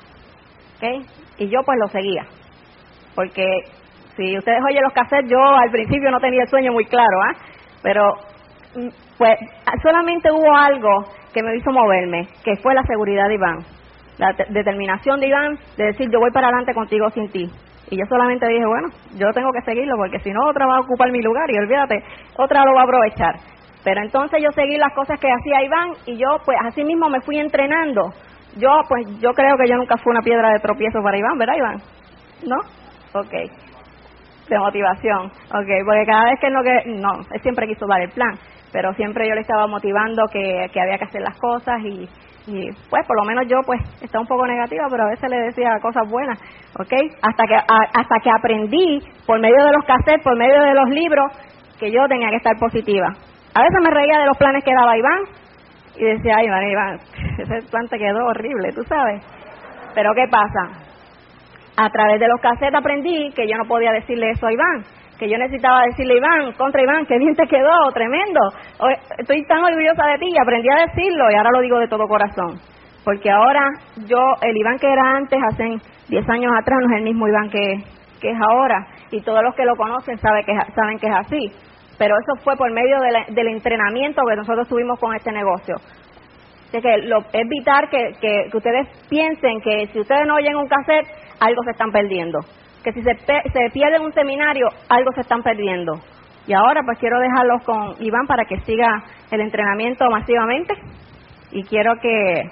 ¿Ok? 0.78 1.06
Y 1.40 1.50
yo, 1.50 1.64
pues, 1.66 1.78
lo 1.80 1.88
seguía. 1.88 2.26
Porque 3.16 3.46
si 4.16 4.38
ustedes 4.38 4.60
oyen 4.70 4.84
los 4.84 4.94
cassettes, 4.94 5.30
yo 5.30 5.40
al 5.40 5.72
principio 5.72 6.12
no 6.12 6.20
tenía 6.20 6.44
el 6.44 6.50
sueño 6.50 6.72
muy 6.72 6.86
claro, 6.86 7.22
¿ah? 7.24 7.34
Pero, 7.82 8.14
mm, 8.76 8.90
pues, 9.18 9.36
solamente 9.82 10.32
hubo 10.32 10.56
algo 10.56 11.08
que 11.34 11.42
me 11.42 11.56
hizo 11.58 11.72
moverme, 11.72 12.28
que 12.44 12.56
fue 12.58 12.76
la 12.76 12.84
seguridad 12.84 13.28
de 13.28 13.36
Iván. 13.36 13.60
La 14.20 14.34
determinación 14.50 15.20
de 15.20 15.28
Iván 15.28 15.58
de 15.76 15.86
decir, 15.86 16.10
yo 16.12 16.20
voy 16.20 16.30
para 16.32 16.48
adelante 16.48 16.74
contigo 16.74 17.10
sin 17.10 17.32
ti. 17.32 17.50
Y 17.90 17.98
yo 17.98 18.06
solamente 18.08 18.48
dije, 18.48 18.66
bueno, 18.66 18.88
yo 19.16 19.34
tengo 19.34 19.52
que 19.52 19.62
seguirlo 19.62 19.96
porque 19.98 20.20
si 20.20 20.32
no 20.32 20.48
otra 20.48 20.66
va 20.66 20.78
a 20.78 20.82
ocupar 20.82 21.12
mi 21.12 21.22
lugar 21.22 21.50
y 21.52 21.58
olvídate, 21.58 22.04
otra 22.38 22.64
lo 22.64 22.74
va 22.74 22.82
a 22.82 22.84
aprovechar. 22.84 23.36
Pero 23.84 24.02
entonces 24.02 24.42
yo 24.42 24.50
seguí 24.56 24.78
las 24.78 24.94
cosas 24.94 25.20
que 25.20 25.32
hacía 25.32 25.64
Iván 25.64 25.90
y 26.06 26.18
yo 26.18 26.38
pues 26.46 26.58
así 26.64 26.84
mismo 26.86 27.10
me 27.10 27.22
fui 27.22 27.38
entrenando. 27.38 28.02
Yo 28.56 28.70
pues 28.88 29.04
yo 29.20 29.34
creo 29.34 29.58
que 29.58 29.68
yo 29.68 29.76
nunca 29.76 29.98
fui 29.98 30.12
una 30.12 30.22
piedra 30.22 30.52
de 30.52 30.60
tropiezo 30.60 31.02
para 31.04 31.18
Iván, 31.18 31.38
¿verdad 31.38 31.56
Iván? 31.58 31.84
¿No? 32.44 32.56
Ok. 33.20 33.34
De 34.50 34.60
motivación. 34.60 35.26
Ok, 35.26 35.70
porque 35.86 36.06
cada 36.06 36.26
vez 36.26 36.40
que 36.40 36.50
no 36.50 36.64
que 36.64 36.84
no, 36.86 37.12
él 37.32 37.42
siempre 37.42 37.68
quiso 37.68 37.86
dar 37.88 38.02
el 38.02 38.12
plan, 38.12 38.40
pero 38.72 38.94
siempre 38.94 39.28
yo 39.28 39.36
le 39.36 39.42
estaba 39.42 39.68
motivando 39.68 40.24
que, 40.32 40.70
que 40.72 40.82
había 40.82 40.98
que 40.98 41.06
hacer 41.06 41.22
las 41.22 41.36
cosas 41.38 41.82
y, 41.84 42.10
y 42.48 42.72
pues 42.90 43.06
por 43.08 43.18
lo 43.18 43.24
menos 43.24 43.48
yo 43.48 43.58
pues 43.66 43.80
estaba 44.02 44.22
un 44.22 44.28
poco 44.28 44.46
negativa 44.46 44.86
pero 44.90 45.04
a 45.04 45.10
veces 45.10 45.30
le 45.30 45.40
decía 45.40 45.80
cosas 45.82 46.10
buenas 46.10 46.38
¿ok? 46.78 46.94
hasta 47.22 47.48
que 47.48 47.56
hasta 47.56 48.20
que 48.22 48.30
aprendí 48.30 49.00
por 49.26 49.40
medio 49.40 49.64
de 49.64 49.72
los 49.72 49.86
cassettes 49.86 50.24
por 50.24 50.38
medio 50.38 50.62
de 50.62 50.74
los 50.74 50.90
libros 50.90 51.32
que 51.80 51.92
yo 51.92 52.08
tenía 52.08 52.30
que 52.30 52.38
estar 52.38 52.58
positiva. 52.60 53.08
A 53.54 53.62
veces 53.62 53.80
me 53.82 53.90
reía 53.90 54.20
de 54.20 54.26
los 54.26 54.38
planes 54.38 54.64
que 54.64 54.74
daba 54.74 54.98
Iván 54.98 55.24
y 55.96 56.04
decía 56.04 56.36
ay 56.38 56.46
Iván, 56.46 56.70
Iván 56.70 57.00
ese 57.40 57.70
plan 57.70 57.88
te 57.88 57.98
quedó 57.98 58.26
horrible 58.26 58.74
tú 58.74 58.84
sabes. 58.84 59.24
Pero 59.96 60.14
qué 60.14 60.28
pasa 60.28 60.84
a 61.78 61.90
través 61.90 62.20
de 62.20 62.28
los 62.28 62.42
cassettes 62.42 62.76
aprendí 62.76 63.32
que 63.32 63.48
yo 63.48 63.58
no 63.58 63.66
podía 63.66 63.92
decirle 63.92 64.32
eso 64.32 64.48
a 64.48 64.54
Iván 64.54 64.84
que 65.18 65.30
yo 65.30 65.38
necesitaba 65.38 65.86
decirle, 65.86 66.18
Iván, 66.18 66.54
contra 66.54 66.82
Iván, 66.82 67.06
qué 67.06 67.18
bien 67.18 67.36
te 67.36 67.48
quedó, 67.48 67.92
tremendo. 67.94 68.40
Estoy 69.18 69.46
tan 69.46 69.64
orgullosa 69.64 70.08
de 70.08 70.18
ti 70.18 70.28
y 70.32 70.42
aprendí 70.42 70.70
a 70.70 70.86
decirlo 70.86 71.32
y 71.32 71.36
ahora 71.36 71.52
lo 71.54 71.62
digo 71.62 71.80
de 71.80 71.88
todo 71.88 72.08
corazón. 72.08 72.60
Porque 73.04 73.30
ahora 73.30 73.64
yo, 74.08 74.20
el 74.42 74.58
Iván 74.58 74.80
que 74.80 74.92
era 74.92 75.18
antes, 75.18 75.40
hace 75.52 75.64
10 76.10 76.30
años 76.30 76.52
atrás, 76.58 76.80
no 76.82 76.94
es 76.94 76.98
el 77.00 77.04
mismo 77.04 77.28
Iván 77.28 77.50
que, 77.50 77.84
que 78.22 78.32
es 78.32 78.38
ahora. 78.50 78.88
Y 79.12 79.22
todos 79.22 79.44
los 79.44 79.54
que 79.56 79.66
lo 79.66 79.76
conocen 79.76 80.18
saben 80.18 80.46
que, 80.46 80.54
saben 80.74 80.98
que 81.00 81.08
es 81.08 81.16
así. 81.16 81.52
Pero 81.98 82.16
eso 82.18 82.44
fue 82.44 82.56
por 82.56 82.72
medio 82.72 82.98
del 83.30 83.48
entrenamiento 83.48 84.24
que 84.28 84.36
nosotros 84.36 84.68
tuvimos 84.68 85.00
con 85.00 85.16
este 85.16 85.32
negocio. 85.32 85.76
Así 86.70 86.82
que 86.82 86.98
lo, 87.04 87.20
evitar 87.34 87.88
que, 87.90 88.14
que, 88.20 88.50
que 88.50 88.58
ustedes 88.58 88.88
piensen 89.08 89.62
que 89.62 89.88
si 89.94 90.00
ustedes 90.00 90.26
no 90.26 90.36
oyen 90.36 90.56
un 90.56 90.68
cassette, 90.68 91.08
algo 91.40 91.62
se 91.64 91.72
están 91.72 91.92
perdiendo 91.92 92.40
que 92.84 92.92
si 92.92 93.02
se, 93.02 93.16
se 93.16 93.70
pierde 93.72 94.00
un 94.00 94.14
seminario, 94.14 94.68
algo 94.90 95.12
se 95.14 95.22
están 95.22 95.42
perdiendo. 95.42 95.94
Y 96.46 96.54
ahora 96.54 96.82
pues 96.84 96.98
quiero 97.00 97.20
dejarlos 97.20 97.64
con 97.64 97.96
Iván 98.00 98.28
para 98.28 98.44
que 98.46 98.60
siga 98.62 99.04
el 99.32 99.40
entrenamiento 99.40 100.06
masivamente 100.10 100.74
y 101.52 101.64
quiero 101.66 101.94
que, 102.02 102.44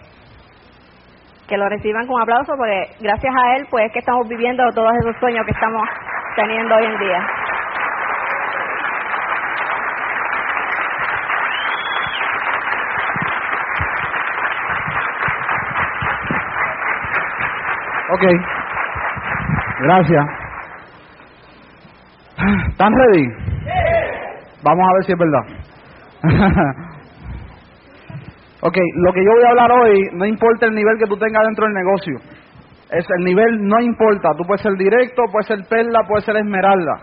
que 1.48 1.58
lo 1.58 1.68
reciban 1.68 2.08
con 2.08 2.22
aplauso 2.22 2.54
porque 2.58 2.96
gracias 3.02 3.34
a 3.36 3.58
él 3.58 3.68
pues 3.70 3.86
es 3.88 3.92
que 3.92 4.00
estamos 4.00 4.28
viviendo 4.30 4.64
todos 4.74 4.94
esos 5.02 5.18
sueños 5.20 5.46
que 5.46 5.52
estamos 5.52 5.84
teniendo 6.38 6.76
hoy 6.76 6.86
en 6.86 7.00
día. 7.00 7.28
Okay. 18.14 18.61
Gracias. 19.82 20.26
¿Están 22.70 22.94
ready? 22.94 23.26
Vamos 24.64 24.88
a 24.88 24.94
ver 24.94 25.04
si 25.06 25.12
es 25.12 25.18
verdad. 25.18 25.46
ok, 28.62 28.78
lo 28.96 29.14
que 29.14 29.26
yo 29.26 29.32
voy 29.32 29.44
a 29.44 29.50
hablar 29.50 29.72
hoy, 29.72 30.10
no 30.14 30.26
importa 30.26 30.68
el 30.68 30.76
nivel 30.76 31.00
que 31.00 31.08
tú 31.08 31.18
tengas 31.18 31.44
dentro 31.48 31.66
del 31.66 31.74
negocio. 31.74 32.18
Es 32.92 33.06
el 33.18 33.24
nivel 33.24 33.68
no 33.68 33.80
importa. 33.82 34.30
Tú 34.38 34.44
puedes 34.46 34.62
ser 34.62 34.74
directo, 34.74 35.24
puedes 35.32 35.48
ser 35.48 35.60
perla, 35.68 36.02
puedes 36.08 36.26
ser 36.26 36.38
esmeralda. 36.38 37.02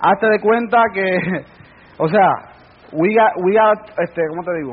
Hazte 0.00 0.28
de 0.28 0.40
cuenta 0.40 0.82
que, 0.92 1.06
o 1.98 2.08
sea, 2.08 2.28
we 2.92 3.14
este, 3.98 4.22
¿cómo 4.30 4.42
te 4.42 4.54
digo? 4.58 4.72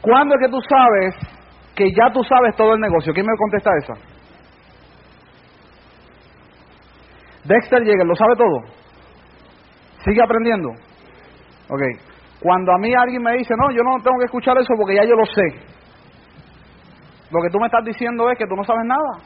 ¿Cuándo 0.00 0.36
es 0.36 0.40
que 0.46 0.50
tú 0.50 0.60
sabes 0.68 1.14
que 1.74 1.90
ya 1.90 2.12
tú 2.12 2.22
sabes 2.22 2.54
todo 2.54 2.74
el 2.74 2.80
negocio? 2.80 3.12
¿Quién 3.12 3.26
me 3.26 3.36
contesta 3.36 3.70
esa? 3.78 4.11
Dexter 7.44 7.82
llega, 7.82 8.04
lo 8.04 8.14
sabe 8.14 8.36
todo. 8.36 8.60
Sigue 10.04 10.22
aprendiendo. 10.22 10.70
Ok. 11.68 11.82
Cuando 12.40 12.72
a 12.72 12.78
mí 12.78 12.92
alguien 12.94 13.22
me 13.22 13.36
dice, 13.36 13.54
no, 13.56 13.70
yo 13.70 13.82
no 13.82 14.02
tengo 14.02 14.18
que 14.18 14.26
escuchar 14.26 14.56
eso 14.58 14.74
porque 14.76 14.96
ya 14.96 15.04
yo 15.04 15.14
lo 15.14 15.26
sé. 15.26 15.72
Lo 17.30 17.40
que 17.40 17.50
tú 17.50 17.58
me 17.58 17.66
estás 17.66 17.84
diciendo 17.84 18.28
es 18.30 18.38
que 18.38 18.46
tú 18.46 18.54
no 18.54 18.64
sabes 18.64 18.84
nada. 18.84 19.24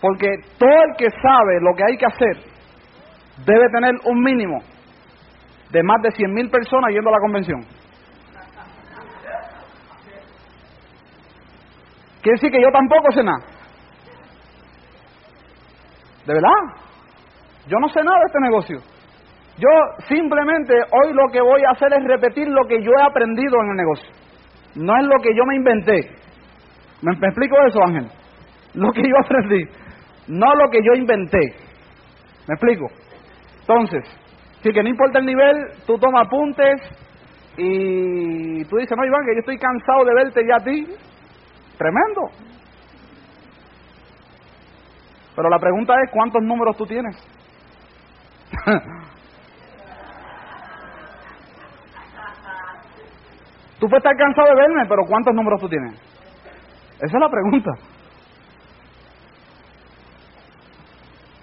Porque 0.00 0.28
todo 0.58 0.82
el 0.88 0.96
que 0.96 1.10
sabe 1.10 1.60
lo 1.60 1.74
que 1.74 1.84
hay 1.84 1.96
que 1.96 2.06
hacer 2.06 2.36
debe 3.44 3.68
tener 3.70 3.94
un 4.04 4.22
mínimo 4.22 4.58
de 5.70 5.82
más 5.82 6.00
de 6.02 6.10
100 6.12 6.32
mil 6.32 6.50
personas 6.50 6.90
yendo 6.92 7.10
a 7.10 7.12
la 7.12 7.20
convención. 7.20 7.60
Quiere 12.22 12.36
decir 12.36 12.50
que 12.50 12.60
yo 12.60 12.70
tampoco 12.72 13.12
sé 13.12 13.22
nada. 13.22 13.57
De 16.28 16.34
verdad. 16.34 16.84
Yo 17.68 17.78
no 17.80 17.88
sé 17.88 18.04
nada 18.04 18.18
de 18.18 18.26
este 18.26 18.40
negocio. 18.40 18.78
Yo 19.56 19.68
simplemente 20.08 20.74
hoy 20.74 21.14
lo 21.14 21.32
que 21.32 21.40
voy 21.40 21.62
a 21.64 21.72
hacer 21.72 21.88
es 21.94 22.04
repetir 22.04 22.48
lo 22.48 22.66
que 22.68 22.82
yo 22.82 22.90
he 22.98 23.02
aprendido 23.02 23.56
en 23.62 23.70
el 23.70 23.76
negocio. 23.76 24.10
No 24.76 24.94
es 25.00 25.06
lo 25.06 25.16
que 25.22 25.34
yo 25.34 25.44
me 25.46 25.56
inventé. 25.56 26.10
¿Me, 27.00 27.12
explico 27.12 27.56
eso, 27.66 27.80
Ángel? 27.82 28.06
Lo 28.74 28.92
que 28.92 29.02
yo 29.02 29.14
aprendí. 29.24 29.64
No 30.28 30.54
lo 30.54 30.68
que 30.70 30.80
yo 30.84 30.92
inventé. 30.94 31.40
¿Me 32.46 32.54
explico? 32.54 32.86
Entonces, 33.60 34.04
Así 34.60 34.70
que 34.70 34.82
no 34.82 34.88
importa 34.88 35.20
el 35.20 35.24
nivel, 35.26 35.54
tú 35.86 35.96
tomas 35.98 36.26
apuntes 36.26 36.82
y 37.56 38.64
tú 38.64 38.76
dices, 38.76 38.96
no, 38.96 39.04
Iván, 39.06 39.24
que 39.24 39.34
yo 39.34 39.40
estoy 39.40 39.56
cansado 39.56 40.04
de 40.04 40.14
verte 40.14 40.42
ya 40.48 40.56
a 40.56 40.64
ti. 40.64 40.84
Tremendo. 41.78 42.22
Pero 45.38 45.48
la 45.50 45.58
pregunta 45.60 45.94
es, 46.02 46.10
¿cuántos 46.10 46.42
números 46.42 46.76
tú 46.76 46.84
tienes? 46.84 47.14
tú 53.78 53.86
puedes 53.86 54.04
estar 54.04 54.16
cansado 54.16 54.48
de 54.48 54.56
verme, 54.56 54.84
pero 54.88 55.02
¿cuántos 55.06 55.32
números 55.32 55.60
tú 55.60 55.68
tienes? 55.68 55.94
Esa 56.96 57.06
es 57.06 57.20
la 57.20 57.28
pregunta. 57.28 57.70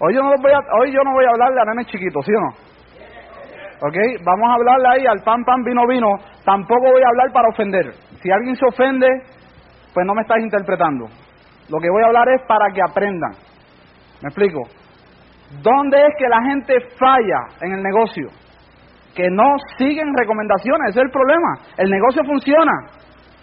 Hoy 0.00 0.14
yo 0.14 0.22
no, 0.22 0.28
voy 0.42 0.52
a, 0.52 0.58
hoy 0.78 0.92
yo 0.92 1.00
no 1.02 1.12
voy 1.14 1.24
a 1.24 1.30
hablarle 1.30 1.62
a 1.62 1.64
nenes 1.64 1.86
chiquitos, 1.86 2.22
¿sí 2.26 2.32
o 2.34 2.40
no? 2.42 2.48
¿Ok? 3.80 3.96
Vamos 4.26 4.50
a 4.50 4.54
hablarle 4.56 4.88
ahí 4.88 5.06
al 5.06 5.22
pan, 5.22 5.42
pan, 5.42 5.64
vino, 5.64 5.86
vino. 5.88 6.08
Tampoco 6.44 6.92
voy 6.92 7.02
a 7.02 7.08
hablar 7.08 7.32
para 7.32 7.48
ofender. 7.48 7.94
Si 8.20 8.30
alguien 8.30 8.56
se 8.56 8.66
ofende, 8.66 9.08
pues 9.94 10.04
no 10.06 10.12
me 10.12 10.20
estás 10.20 10.40
interpretando. 10.40 11.06
Lo 11.70 11.80
que 11.80 11.88
voy 11.88 12.02
a 12.02 12.08
hablar 12.08 12.28
es 12.28 12.42
para 12.46 12.70
que 12.74 12.82
aprendan. 12.86 13.45
¿Me 14.22 14.28
explico? 14.28 14.60
¿Dónde 15.62 15.98
es 15.98 16.14
que 16.18 16.28
la 16.28 16.42
gente 16.42 16.74
falla 16.98 17.40
en 17.60 17.72
el 17.74 17.82
negocio? 17.82 18.28
Que 19.14 19.28
no 19.30 19.56
siguen 19.78 20.12
recomendaciones, 20.16 20.90
ese 20.90 21.00
es 21.00 21.04
el 21.06 21.10
problema. 21.10 21.48
El 21.76 21.90
negocio 21.90 22.22
funciona, 22.24 22.72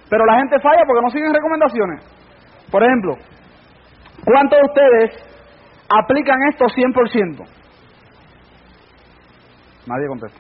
pero 0.10 0.26
la 0.26 0.38
gente 0.38 0.60
falla 0.60 0.84
porque 0.86 1.02
no 1.02 1.10
siguen 1.10 1.34
recomendaciones. 1.34 2.70
Por 2.72 2.84
ejemplo, 2.84 3.16
¿cuántos 4.26 4.60
de 4.60 4.66
ustedes 4.66 5.12
aplican 5.90 6.38
esto 6.50 6.66
100%? 6.66 7.46
Nadie 9.88 10.08
contesta. 10.08 10.40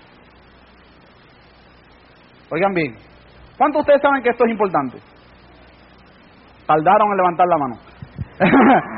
Oigan 2.52 2.74
bien, 2.74 2.96
¿cuántos 3.58 3.80
de 3.80 3.94
ustedes 3.94 4.02
saben 4.02 4.22
que 4.22 4.30
esto 4.30 4.46
es 4.46 4.52
importante? 4.52 4.98
Tardaron 6.68 7.12
en 7.12 7.18
levantar 7.18 7.48
la 7.48 7.58
mano. 7.58 7.76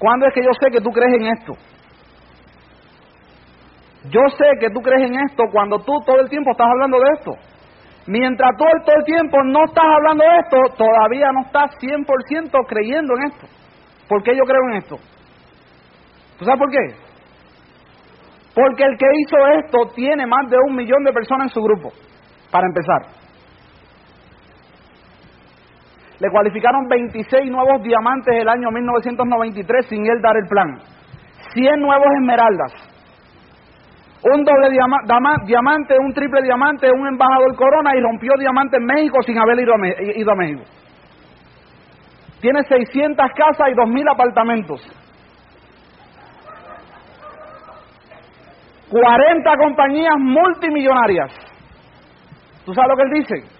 ¿Cuándo 0.00 0.26
es 0.26 0.34
que 0.34 0.42
yo 0.42 0.50
sé 0.58 0.70
que 0.72 0.80
tú 0.80 0.90
crees 0.90 1.12
en 1.20 1.26
esto? 1.26 1.52
Yo 4.08 4.22
sé 4.30 4.46
que 4.58 4.70
tú 4.70 4.80
crees 4.80 5.10
en 5.10 5.14
esto 5.28 5.44
cuando 5.52 5.78
tú 5.80 5.92
todo 6.06 6.20
el 6.20 6.30
tiempo 6.30 6.52
estás 6.52 6.68
hablando 6.68 6.96
de 6.98 7.10
esto. 7.18 7.32
Mientras 8.06 8.50
tú 8.56 8.64
todo 8.86 8.96
el 8.96 9.04
tiempo 9.04 9.36
no 9.44 9.64
estás 9.66 9.84
hablando 9.84 10.24
de 10.24 10.36
esto, 10.38 10.56
todavía 10.78 11.30
no 11.32 11.42
estás 11.42 11.76
100% 11.78 12.66
creyendo 12.66 13.12
en 13.18 13.30
esto. 13.30 13.46
¿Por 14.08 14.22
qué 14.22 14.34
yo 14.34 14.42
creo 14.44 14.62
en 14.70 14.78
esto? 14.78 14.96
¿Tú 16.38 16.46
sabes 16.46 16.58
por 16.58 16.70
qué? 16.70 16.78
Porque 18.54 18.84
el 18.84 18.96
que 18.96 19.06
hizo 19.20 19.36
esto 19.62 19.94
tiene 19.94 20.26
más 20.26 20.48
de 20.48 20.56
un 20.66 20.76
millón 20.76 21.04
de 21.04 21.12
personas 21.12 21.48
en 21.48 21.54
su 21.54 21.60
grupo, 21.60 21.90
para 22.50 22.66
empezar. 22.66 23.19
Le 26.20 26.30
cualificaron 26.30 26.86
26 26.86 27.50
nuevos 27.50 27.82
diamantes 27.82 28.34
el 28.38 28.48
año 28.48 28.70
1993 28.70 29.86
sin 29.86 30.06
él 30.06 30.20
dar 30.20 30.36
el 30.36 30.46
plan. 30.46 30.78
100 31.54 31.80
nuevos 31.80 32.06
esmeraldas. 32.20 32.72
Un 34.22 34.44
doble 34.44 34.68
diamante, 35.46 35.94
un 35.98 36.12
triple 36.12 36.42
diamante, 36.42 36.90
un 36.92 37.06
embajador 37.06 37.56
corona 37.56 37.96
y 37.96 38.00
rompió 38.00 38.32
diamante 38.38 38.76
en 38.76 38.84
México 38.84 39.16
sin 39.24 39.38
haber 39.38 39.60
ido 39.60 39.72
a, 39.72 40.18
ido 40.18 40.30
a 40.30 40.34
México. 40.34 40.62
Tiene 42.42 42.62
600 42.64 43.26
casas 43.34 43.68
y 43.70 43.74
2.000 43.74 44.12
apartamentos. 44.12 44.82
40 48.90 49.56
compañías 49.56 50.14
multimillonarias. 50.18 51.32
¿Tú 52.66 52.74
sabes 52.74 52.90
lo 52.90 52.96
que 52.96 53.02
él 53.02 53.10
dice? 53.10 53.59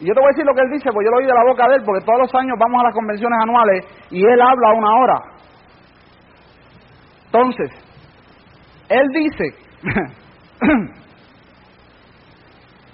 Y 0.00 0.06
yo 0.06 0.14
te 0.14 0.20
voy 0.20 0.28
a 0.28 0.34
decir 0.34 0.46
lo 0.46 0.54
que 0.54 0.62
él 0.62 0.70
dice, 0.70 0.90
porque 0.92 1.06
yo 1.06 1.10
lo 1.10 1.16
oí 1.18 1.26
de 1.26 1.34
la 1.34 1.44
boca 1.44 1.68
de 1.68 1.76
él, 1.76 1.82
porque 1.84 2.04
todos 2.04 2.20
los 2.20 2.34
años 2.34 2.56
vamos 2.58 2.80
a 2.80 2.84
las 2.84 2.94
convenciones 2.94 3.38
anuales 3.42 3.84
y 4.10 4.24
él 4.24 4.40
habla 4.40 4.72
una 4.74 4.94
hora. 4.94 5.20
Entonces, 7.26 7.70
él 8.88 9.08
dice 9.12 9.44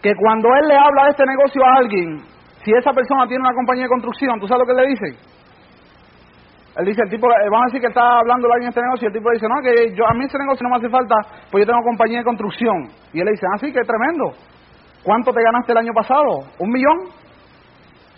que 0.02 0.14
cuando 0.16 0.48
él 0.48 0.68
le 0.68 0.76
habla 0.76 1.04
de 1.04 1.10
este 1.10 1.24
negocio 1.26 1.62
a 1.64 1.74
alguien, 1.76 2.22
si 2.64 2.72
esa 2.72 2.92
persona 2.92 3.26
tiene 3.26 3.44
una 3.44 3.54
compañía 3.54 3.84
de 3.84 3.90
construcción, 3.90 4.40
¿tú 4.40 4.48
sabes 4.48 4.66
lo 4.66 4.74
que 4.74 4.80
le 4.80 4.88
dice? 4.88 5.34
Él 6.76 6.86
dice, 6.86 7.02
el 7.04 7.10
tipo, 7.10 7.30
eh, 7.30 7.48
vamos 7.50 7.62
a 7.62 7.66
decir 7.66 7.80
que 7.80 7.86
está 7.86 8.18
hablando 8.18 8.50
alguien 8.50 8.70
de 8.72 8.74
este 8.74 8.82
negocio 8.82 9.06
y 9.06 9.08
el 9.08 9.12
tipo 9.12 9.28
le 9.30 9.34
dice, 9.36 9.46
no, 9.46 9.62
que 9.62 9.94
yo, 9.94 10.08
a 10.08 10.14
mí 10.14 10.24
ese 10.24 10.38
negocio 10.38 10.64
no 10.64 10.70
me 10.70 10.76
hace 10.76 10.88
falta, 10.88 11.14
pues 11.50 11.62
yo 11.62 11.70
tengo 11.70 11.84
compañía 11.84 12.18
de 12.18 12.24
construcción. 12.24 12.88
Y 13.12 13.20
él 13.20 13.26
le 13.26 13.30
dice, 13.32 13.46
ah, 13.46 13.58
sí, 13.58 13.72
que 13.72 13.82
tremendo. 13.82 14.34
¿Cuánto 15.04 15.32
te 15.32 15.42
ganaste 15.42 15.72
el 15.72 15.78
año 15.78 15.92
pasado? 15.92 16.48
¿Un 16.58 16.70
millón? 16.70 17.10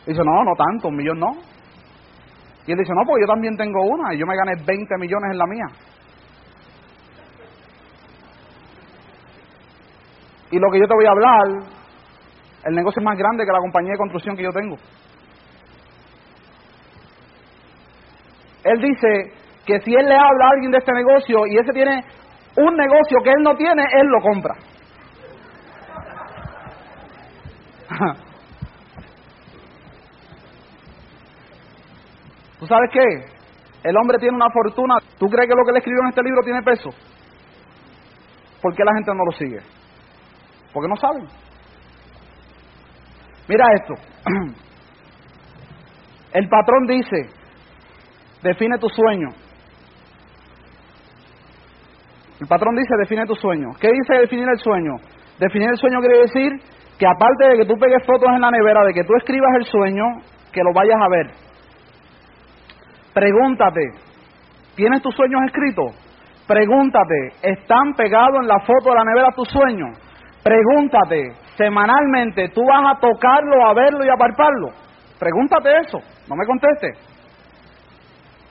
Dice, 0.07 0.23
no, 0.25 0.45
no 0.45 0.53
tanto, 0.57 0.89
un 0.89 0.97
millón 0.97 1.19
no. 1.19 1.33
Y 2.65 2.73
él 2.73 2.79
dice, 2.79 2.93
no, 2.95 3.03
pues 3.05 3.21
yo 3.21 3.27
también 3.27 3.57
tengo 3.57 3.83
una 3.83 4.15
y 4.15 4.19
yo 4.19 4.27
me 4.27 4.37
gané 4.37 4.53
20 4.65 4.97
millones 4.99 5.33
en 5.33 5.39
la 5.39 5.47
mía. 5.47 5.67
Y 10.53 10.59
lo 10.61 10.71
que 10.71 10.79
yo 10.79 10.87
te 10.87 10.95
voy 10.95 11.07
a 11.07 11.11
hablar, 11.11 11.71
el 12.65 12.75
negocio 12.75 13.01
es 13.01 13.05
más 13.05 13.19
grande 13.19 13.45
que 13.45 13.53
la 13.53 13.59
compañía 13.59 13.93
de 13.93 13.99
construcción 13.99 14.37
que 14.37 14.45
yo 14.45 14.53
tengo. 14.53 14.77
Él 18.63 18.81
dice 18.81 19.33
que 19.65 19.81
si 19.81 19.93
él 19.93 20.07
le 20.07 20.15
habla 20.15 20.47
a 20.47 20.51
alguien 20.51 20.71
de 20.71 20.79
este 20.79 20.93
negocio 20.93 21.47
y 21.49 21.59
ese 21.59 21.73
tiene 21.73 22.05
un 22.57 22.77
negocio 22.77 23.19
que 23.25 23.31
él 23.31 23.43
no 23.43 23.57
tiene, 23.57 23.83
él 24.01 24.07
lo 24.07 24.21
compra. 24.21 24.55
¿Tú 32.61 32.67
sabes 32.67 32.91
qué? 32.93 33.27
El 33.85 33.97
hombre 33.97 34.19
tiene 34.19 34.37
una 34.37 34.51
fortuna. 34.51 34.97
¿Tú 35.19 35.27
crees 35.27 35.49
que 35.49 35.55
lo 35.55 35.65
que 35.65 35.71
él 35.71 35.77
escribió 35.77 36.01
en 36.03 36.09
este 36.09 36.23
libro 36.23 36.43
tiene 36.43 36.63
peso? 36.63 36.91
¿Por 38.61 38.75
qué 38.75 38.83
la 38.85 38.95
gente 38.95 39.13
no 39.15 39.25
lo 39.25 39.33
sigue? 39.33 39.61
Porque 40.73 40.89
no 40.89 40.97
saben. 40.97 41.29
Mira 43.49 43.65
esto. 43.75 43.95
El 46.33 46.49
patrón 46.49 46.87
dice, 46.87 47.31
define 48.43 48.79
tu 48.79 48.89
sueño. 48.89 49.29
El 52.41 52.47
patrón 52.47 52.75
dice, 52.77 52.95
define 52.99 53.25
tu 53.25 53.35
sueño. 53.37 53.69
¿Qué 53.81 53.89
dice 53.89 54.21
definir 54.21 54.47
el 54.49 54.59
sueño? 54.59 54.97
Definir 55.39 55.71
el 55.71 55.77
sueño 55.79 56.01
quiere 56.01 56.21
decir 56.21 56.53
que 56.99 57.07
aparte 57.07 57.49
de 57.49 57.59
que 57.59 57.67
tú 57.67 57.79
pegues 57.79 58.05
fotos 58.07 58.29
en 58.35 58.41
la 58.41 58.51
nevera, 58.51 58.85
de 58.85 58.95
que 58.95 59.05
tú 59.05 59.13
escribas 59.17 59.51
el 59.57 59.65
sueño, 59.65 60.05
que 60.53 60.63
lo 60.63 60.73
vayas 60.73 60.97
a 61.01 61.09
ver. 61.09 61.27
Pregúntate, 63.13 63.83
¿tienes 64.75 65.03
tus 65.03 65.15
sueños 65.15 65.43
escritos? 65.47 65.95
Pregúntate, 66.47 67.33
¿están 67.43 67.95
pegados 67.95 68.39
en 68.41 68.49
la 68.49 68.61
foto 68.61 68.91
de 68.91 68.95
la 68.95 69.05
nevera 69.05 69.29
tus 69.35 69.49
sueños? 69.49 69.99
Pregúntate, 70.43 71.33
semanalmente, 71.57 72.49
¿tú 72.51 72.63
vas 72.65 72.95
a 72.95 73.01
tocarlo, 73.01 73.67
a 73.67 73.75
verlo 73.75 74.05
y 74.05 74.09
a 74.09 74.17
palparlo? 74.17 74.69
Pregúntate 75.19 75.71
eso, 75.79 75.99
no 76.29 76.37
me 76.37 76.47
contestes. 76.47 76.97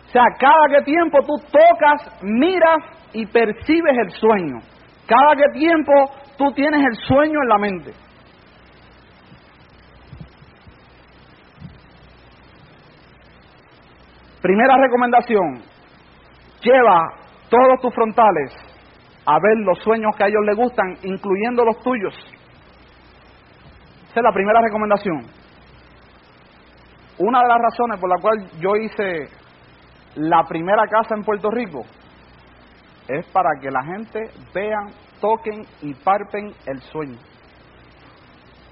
O 0.08 0.10
sea, 0.10 0.24
cada 0.38 0.68
que 0.70 0.84
tiempo 0.84 1.20
tú 1.20 1.34
tocas, 1.52 2.22
miras 2.22 2.78
y 3.14 3.26
percibes 3.26 3.98
el 3.98 4.10
sueño. 4.12 4.60
Cada 5.08 5.36
que 5.36 5.60
tiempo 5.60 5.94
tú 6.38 6.52
tienes 6.54 6.82
el 6.86 6.96
sueño 7.06 7.40
en 7.42 7.50
la 7.50 7.58
mente. 7.58 8.05
Primera 14.46 14.78
recomendación, 14.78 15.64
lleva 16.62 17.02
todos 17.50 17.82
tus 17.82 17.92
frontales 17.96 18.54
a 19.26 19.40
ver 19.40 19.58
los 19.66 19.80
sueños 19.80 20.16
que 20.16 20.24
a 20.24 20.28
ellos 20.28 20.46
les 20.46 20.56
gustan, 20.56 20.98
incluyendo 21.02 21.66
los 21.66 21.82
tuyos. 21.82 22.14
Esa 24.06 24.20
es 24.20 24.24
la 24.24 24.32
primera 24.32 24.62
recomendación. 24.62 25.22
Una 27.18 27.42
de 27.42 27.48
las 27.48 27.58
razones 27.60 28.00
por 28.00 28.08
la 28.08 28.22
cual 28.22 28.48
yo 28.60 28.76
hice 28.76 29.30
la 30.14 30.44
primera 30.44 30.86
casa 30.90 31.16
en 31.16 31.24
Puerto 31.24 31.50
Rico 31.50 31.82
es 33.08 33.26
para 33.32 33.50
que 33.60 33.72
la 33.72 33.82
gente 33.84 34.30
vean, 34.54 34.92
toquen 35.20 35.66
y 35.82 35.96
parpen 35.96 36.54
el 36.68 36.82
sueño. 36.82 37.18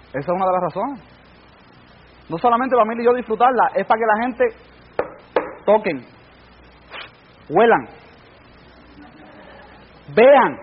Esa 0.10 0.20
es 0.20 0.30
una 0.30 0.46
de 0.46 0.52
las 0.52 0.62
razones. 0.62 1.14
No 2.30 2.38
solamente 2.38 2.76
para 2.76 2.86
mí 2.86 3.02
y 3.02 3.06
yo 3.06 3.14
disfrutarla, 3.16 3.72
es 3.74 3.88
para 3.88 4.00
que 4.00 4.06
la 4.06 4.24
gente 4.24 4.73
toquen, 5.66 6.06
huelan, 7.50 7.88
vean. 10.16 10.58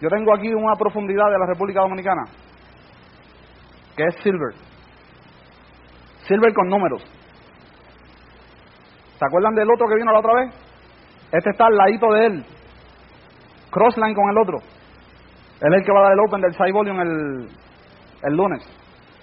Yo 0.00 0.08
tengo 0.08 0.34
aquí 0.34 0.52
una 0.52 0.74
profundidad 0.76 1.30
de 1.30 1.38
la 1.38 1.46
República 1.46 1.80
Dominicana, 1.80 2.24
que 3.96 4.04
es 4.04 4.14
silver. 4.22 4.54
Silver 6.24 6.52
con 6.52 6.68
números. 6.68 7.02
¿Se 9.18 9.24
acuerdan 9.24 9.54
del 9.54 9.70
otro 9.70 9.86
que 9.88 9.94
vino 9.94 10.12
la 10.12 10.18
otra 10.18 10.34
vez? 10.34 10.54
Este 11.32 11.50
está 11.50 11.66
al 11.66 11.76
ladito 11.76 12.12
de 12.12 12.26
él. 12.26 12.44
Crossline 13.70 14.14
con 14.14 14.28
el 14.30 14.38
otro. 14.38 14.58
Él 15.60 15.72
es 15.72 15.80
el 15.80 15.84
que 15.86 15.92
va 15.92 16.00
a 16.00 16.02
dar 16.02 16.12
el 16.12 16.20
Open 16.20 16.40
del 16.40 16.72
Volume 16.72 17.02
el, 17.02 17.48
el 18.22 18.36
lunes. 18.36 18.62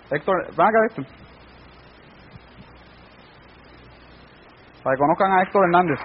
Héctor, 0.10 0.48
ven 0.58 0.68
acá, 0.68 0.78
Héctor. 0.90 1.06
Para 4.84 4.96
que 4.96 5.00
conozcan 5.00 5.32
a 5.32 5.44
Héctor 5.44 5.64
Hernández. 5.64 6.00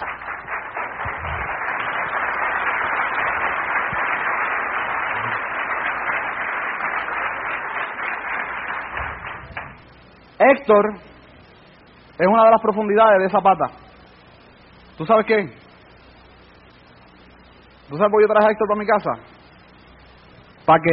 Héctor 10.38 10.95
es 12.19 12.27
una 12.27 12.45
de 12.45 12.51
las 12.51 12.61
profundidades 12.62 13.19
de 13.19 13.27
esa 13.27 13.41
pata. 13.41 13.67
¿Tú 14.97 15.05
sabes 15.05 15.27
qué? 15.27 15.45
¿Tú 17.88 17.97
sabes 17.97 18.12
por 18.12 18.21
qué 18.21 18.27
yo 18.29 18.33
traje 18.33 18.47
a 18.47 18.51
Héctor 18.53 18.69
para 18.69 18.79
mi 18.79 18.87
casa? 18.87 19.11
¿Para 20.64 20.81
qué? 20.83 20.91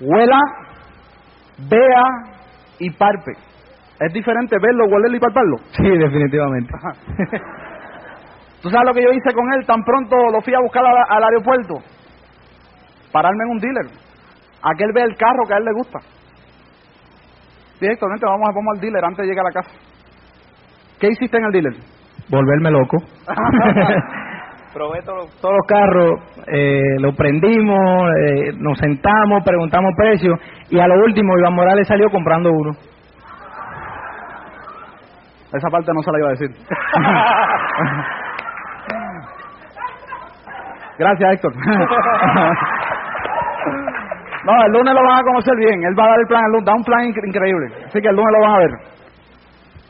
Huela, 0.04 0.38
vea 1.68 2.02
y 2.78 2.90
parpe. 2.90 3.32
Es 4.00 4.12
diferente 4.12 4.56
verlo, 4.60 4.86
huelerlo 4.86 5.16
y 5.16 5.20
palparlo. 5.20 5.56
Sí, 5.76 5.88
definitivamente. 5.88 6.72
¿Tú 8.62 8.70
sabes 8.70 8.86
lo 8.86 8.94
que 8.94 9.02
yo 9.02 9.10
hice 9.10 9.34
con 9.34 9.52
él? 9.54 9.66
Tan 9.66 9.82
pronto 9.82 10.16
lo 10.32 10.40
fui 10.40 10.54
a 10.54 10.60
buscar 10.60 10.84
al, 10.84 10.96
al 11.08 11.24
aeropuerto. 11.24 11.74
Pararme 13.12 13.44
en 13.44 13.50
un 13.50 13.58
dealer. 13.58 13.86
A 14.62 14.74
que 14.74 14.84
él 14.84 14.92
vea 14.94 15.04
el 15.04 15.16
carro 15.16 15.44
que 15.46 15.54
a 15.54 15.58
él 15.58 15.64
le 15.64 15.72
gusta. 15.74 15.98
Directamente 17.80 18.24
vamos 18.26 18.48
a 18.48 18.52
poner 18.52 18.68
al 18.74 18.80
dealer 18.80 19.04
antes 19.04 19.18
de 19.18 19.26
llegar 19.26 19.44
a 19.44 19.48
la 19.48 19.62
casa. 19.62 19.70
¿Qué 21.00 21.08
hiciste 21.08 21.36
en 21.36 21.44
el 21.44 21.52
dealer? 21.52 21.74
Volverme 22.30 22.70
loco. 22.70 22.98
Probé 24.72 25.02
todos, 25.02 25.28
todos 25.40 25.54
los 25.54 25.66
carros, 25.66 26.12
eh, 26.46 26.96
lo 26.98 27.12
prendimos, 27.14 28.10
eh, 28.26 28.52
nos 28.56 28.78
sentamos, 28.78 29.42
preguntamos 29.44 29.92
precios 29.96 30.38
y 30.70 30.80
a 30.80 30.86
lo 30.86 30.94
último 31.04 31.36
Iván 31.38 31.54
Morales 31.54 31.86
salió 31.86 32.08
comprando 32.10 32.50
uno. 32.50 32.70
Esa 35.52 35.68
parte 35.68 35.92
no 35.92 36.00
se 36.02 36.10
la 36.12 36.18
iba 36.18 36.28
a 36.28 36.30
decir. 36.30 36.48
Gracias, 40.98 41.32
Héctor. 41.34 41.52
no, 44.44 44.64
el 44.64 44.72
lunes 44.72 44.94
lo 44.94 45.02
van 45.02 45.18
a 45.18 45.22
conocer 45.22 45.56
bien. 45.56 45.82
Él 45.84 45.98
va 45.98 46.04
a 46.04 46.08
dar 46.08 46.20
el 46.20 46.26
plan 46.26 46.44
el 46.44 46.52
lunes. 46.52 46.64
Da 46.66 46.74
un 46.74 46.84
plan 46.84 47.00
incre- 47.04 47.26
increíble. 47.28 47.66
Así 47.86 48.00
que 48.00 48.08
el 48.08 48.16
lunes 48.16 48.32
lo 48.32 48.40
van 48.46 48.54
a 48.54 48.58
ver. 48.58 48.70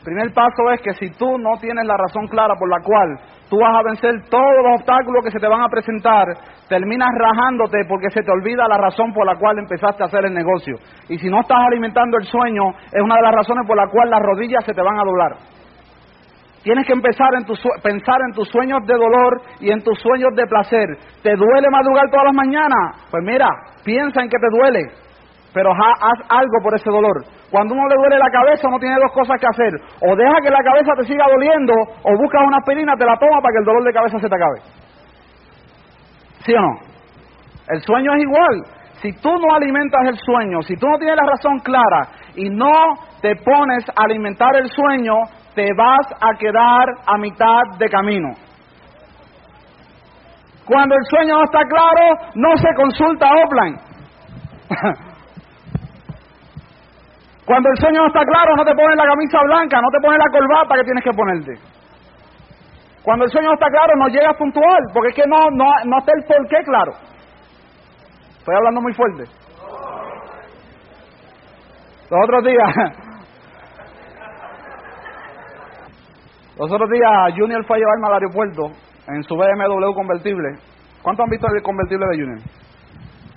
Primer 0.03 0.33
paso 0.33 0.69
es 0.73 0.81
que 0.81 0.93
si 0.93 1.09
tú 1.17 1.37
no 1.37 1.57
tienes 1.61 1.85
la 1.85 1.95
razón 1.97 2.27
clara 2.27 2.55
por 2.59 2.69
la 2.69 2.79
cual 2.83 3.17
tú 3.53 3.59
vas 3.59 3.77
a 3.77 3.83
vencer 3.83 4.09
todos 4.31 4.63
los 4.65 4.81
obstáculos 4.81 5.23
que 5.23 5.29
se 5.29 5.37
te 5.39 5.47
van 5.47 5.61
a 5.61 5.69
presentar, 5.69 6.25
terminas 6.67 7.09
rajándote 7.15 7.85
porque 7.87 8.09
se 8.09 8.23
te 8.23 8.31
olvida 8.31 8.67
la 8.67 8.79
razón 8.79 9.13
por 9.13 9.27
la 9.27 9.35
cual 9.35 9.59
empezaste 9.59 10.01
a 10.01 10.07
hacer 10.07 10.25
el 10.25 10.33
negocio. 10.33 10.73
Y 11.07 11.19
si 11.19 11.29
no 11.29 11.41
estás 11.41 11.59
alimentando 11.67 12.17
el 12.17 12.25
sueño, 12.25 12.63
es 12.91 12.99
una 12.99 13.17
de 13.17 13.21
las 13.21 13.35
razones 13.35 13.67
por 13.67 13.77
la 13.77 13.85
cual 13.91 14.09
las 14.09 14.21
rodillas 14.23 14.65
se 14.65 14.73
te 14.73 14.81
van 14.81 14.97
a 14.97 15.03
doblar. 15.03 15.37
Tienes 16.63 16.87
que 16.87 16.93
empezar 16.93 17.29
en 17.37 17.45
tu 17.45 17.53
pensar 17.83 18.21
en 18.25 18.33
tus 18.33 18.49
sueños 18.49 18.79
de 18.87 18.95
dolor 18.95 19.41
y 19.59 19.69
en 19.69 19.83
tus 19.83 19.99
sueños 19.99 20.33
de 20.35 20.47
placer. 20.47 20.87
¿Te 21.21 21.35
duele 21.35 21.69
madrugar 21.69 22.09
todas 22.09 22.25
las 22.25 22.33
mañanas? 22.33 23.05
Pues 23.11 23.21
mira, 23.23 23.49
piensa 23.85 24.23
en 24.23 24.29
que 24.29 24.39
te 24.39 24.49
duele, 24.49 24.81
pero 25.53 25.71
ha- 25.71 25.97
haz 26.01 26.19
algo 26.29 26.57
por 26.63 26.73
ese 26.75 26.89
dolor. 26.89 27.23
Cuando 27.51 27.73
uno 27.75 27.87
le 27.87 27.95
duele 27.95 28.17
la 28.17 28.29
cabeza, 28.31 28.67
uno 28.67 28.79
tiene 28.79 28.95
dos 28.95 29.11
cosas 29.13 29.39
que 29.39 29.47
hacer. 29.47 29.73
O 30.01 30.15
deja 30.15 30.35
que 30.43 30.49
la 30.49 30.63
cabeza 30.63 30.91
te 30.97 31.05
siga 31.05 31.25
doliendo, 31.31 31.73
o 32.03 32.09
buscas 32.17 32.41
una 32.47 32.57
aspirina, 32.57 32.95
te 32.95 33.05
la 33.05 33.17
tomas 33.17 33.41
para 33.41 33.53
que 33.53 33.59
el 33.59 33.65
dolor 33.65 33.83
de 33.83 33.93
cabeza 33.93 34.19
se 34.19 34.27
te 34.29 34.35
acabe. 34.35 34.59
¿Sí 36.45 36.53
o 36.55 36.61
no? 36.61 36.73
El 37.69 37.81
sueño 37.81 38.13
es 38.15 38.23
igual. 38.23 38.63
Si 39.01 39.11
tú 39.21 39.29
no 39.37 39.53
alimentas 39.55 40.01
el 40.07 40.17
sueño, 40.17 40.61
si 40.61 40.75
tú 40.77 40.87
no 40.87 40.97
tienes 40.97 41.15
la 41.17 41.29
razón 41.31 41.59
clara 41.59 42.07
y 42.35 42.49
no 42.49 42.71
te 43.21 43.35
pones 43.35 43.83
a 43.89 44.03
alimentar 44.03 44.55
el 44.55 44.67
sueño, 44.69 45.13
te 45.55 45.67
vas 45.77 46.07
a 46.21 46.33
quedar 46.37 46.85
a 47.05 47.17
mitad 47.17 47.61
de 47.77 47.89
camino. 47.89 48.29
Cuando 50.65 50.95
el 50.95 51.03
sueño 51.09 51.35
no 51.37 51.43
está 51.43 51.59
claro, 51.65 52.17
no 52.35 52.55
se 52.57 52.73
consulta 52.75 53.27
offline. 53.43 53.77
Cuando 57.45 57.69
el 57.69 57.77
sueño 57.77 58.01
no 58.01 58.07
está 58.07 58.23
claro, 58.23 58.55
no 58.55 58.63
te 58.63 58.73
pones 58.73 58.95
la 58.95 59.05
camisa 59.05 59.41
blanca, 59.43 59.81
no 59.81 59.89
te 59.91 59.99
pones 59.99 60.19
la 60.19 60.31
corbata 60.31 60.75
que 60.75 60.83
tienes 60.83 61.03
que 61.03 61.11
ponerte. 61.11 61.51
Cuando 63.03 63.25
el 63.25 63.31
sueño 63.31 63.49
no 63.49 63.55
está 63.55 63.67
claro, 63.67 63.93
no 63.97 64.07
llegas 64.07 64.37
puntual, 64.37 64.83
porque 64.93 65.09
es 65.09 65.15
que 65.15 65.27
no, 65.27 65.49
no, 65.51 65.65
no 65.85 65.97
está 65.99 66.13
el 66.15 66.23
por 66.23 66.47
qué 66.47 66.63
claro. 66.63 66.93
Estoy 68.39 68.55
hablando 68.55 68.81
muy 68.81 68.93
fuerte. 68.93 69.23
Los 72.09 72.19
otros 72.23 72.43
días, 72.45 72.69
los 76.59 76.71
otros 76.71 76.89
días 76.89 77.11
Junior 77.35 77.65
fue 77.65 77.77
a 77.77 77.79
llevarme 77.79 78.07
al 78.07 78.13
aeropuerto 78.13 78.71
en 79.07 79.23
su 79.23 79.35
BMW 79.35 79.93
convertible. 79.93 80.59
¿Cuántos 81.01 81.25
han 81.25 81.29
visto 81.29 81.47
el 81.47 81.61
convertible 81.61 82.05
de 82.07 82.17
Junior? 82.17 82.39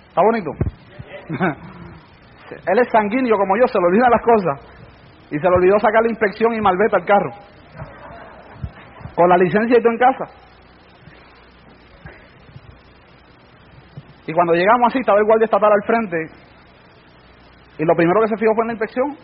¿Está 0.08 0.22
bonito? 0.22 0.50
Él 2.54 2.78
es 2.78 2.88
sanguíneo 2.90 3.36
como 3.36 3.56
yo, 3.56 3.66
se 3.66 3.78
le 3.78 3.86
olvidan 3.86 4.10
las 4.10 4.22
cosas. 4.22 4.76
Y 5.30 5.38
se 5.38 5.48
le 5.48 5.56
olvidó 5.56 5.78
sacar 5.78 6.02
la 6.02 6.10
inspección 6.10 6.54
y 6.54 6.60
malveta 6.60 6.96
al 6.96 7.04
carro. 7.04 7.30
Con 9.14 9.28
la 9.28 9.36
licencia 9.36 9.78
y 9.78 9.82
tú 9.82 9.88
en 9.88 9.98
casa. 9.98 10.24
Y 14.26 14.32
cuando 14.32 14.54
llegamos 14.54 14.88
así, 14.88 14.98
estaba 14.98 15.18
el 15.18 15.24
guardia 15.24 15.44
estatal 15.44 15.70
al 15.72 15.86
frente. 15.86 16.16
Y 17.78 17.84
lo 17.84 17.94
primero 17.94 18.20
que 18.20 18.28
se 18.28 18.36
fijó 18.36 18.54
fue 18.54 18.64
en 18.64 18.68
la 18.68 18.72
inspección. 18.74 19.16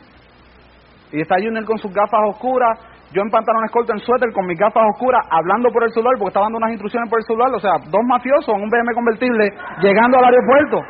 Y 1.13 1.21
está 1.21 1.37
Junior 1.37 1.65
con 1.65 1.79
sus 1.79 1.93
gafas 1.93 2.21
oscuras, 2.29 2.79
yo 3.13 3.21
en 3.21 3.31
pantalones 3.31 3.71
cortos, 3.71 3.95
en 3.95 4.01
suéter, 4.01 4.33
con 4.33 4.47
mis 4.47 4.59
gafas 4.59 4.85
oscuras, 4.95 5.27
hablando 5.29 5.71
por 5.71 5.85
el 5.85 5.93
celular, 5.93 6.15
porque 6.17 6.31
estaba 6.31 6.47
dando 6.47 6.59
unas 6.59 6.71
instrucciones 6.71 7.11
por 7.11 7.19
el 7.19 7.25
celular. 7.27 7.53
O 7.55 7.61
sea, 7.61 7.73
dos 7.91 8.01
mafiosos 8.07 8.49
en 8.49 8.63
un 8.63 8.71
BM 8.71 8.95
convertible 8.95 9.51
llegando 9.83 10.19
al 10.19 10.25
aeropuerto. 10.25 10.81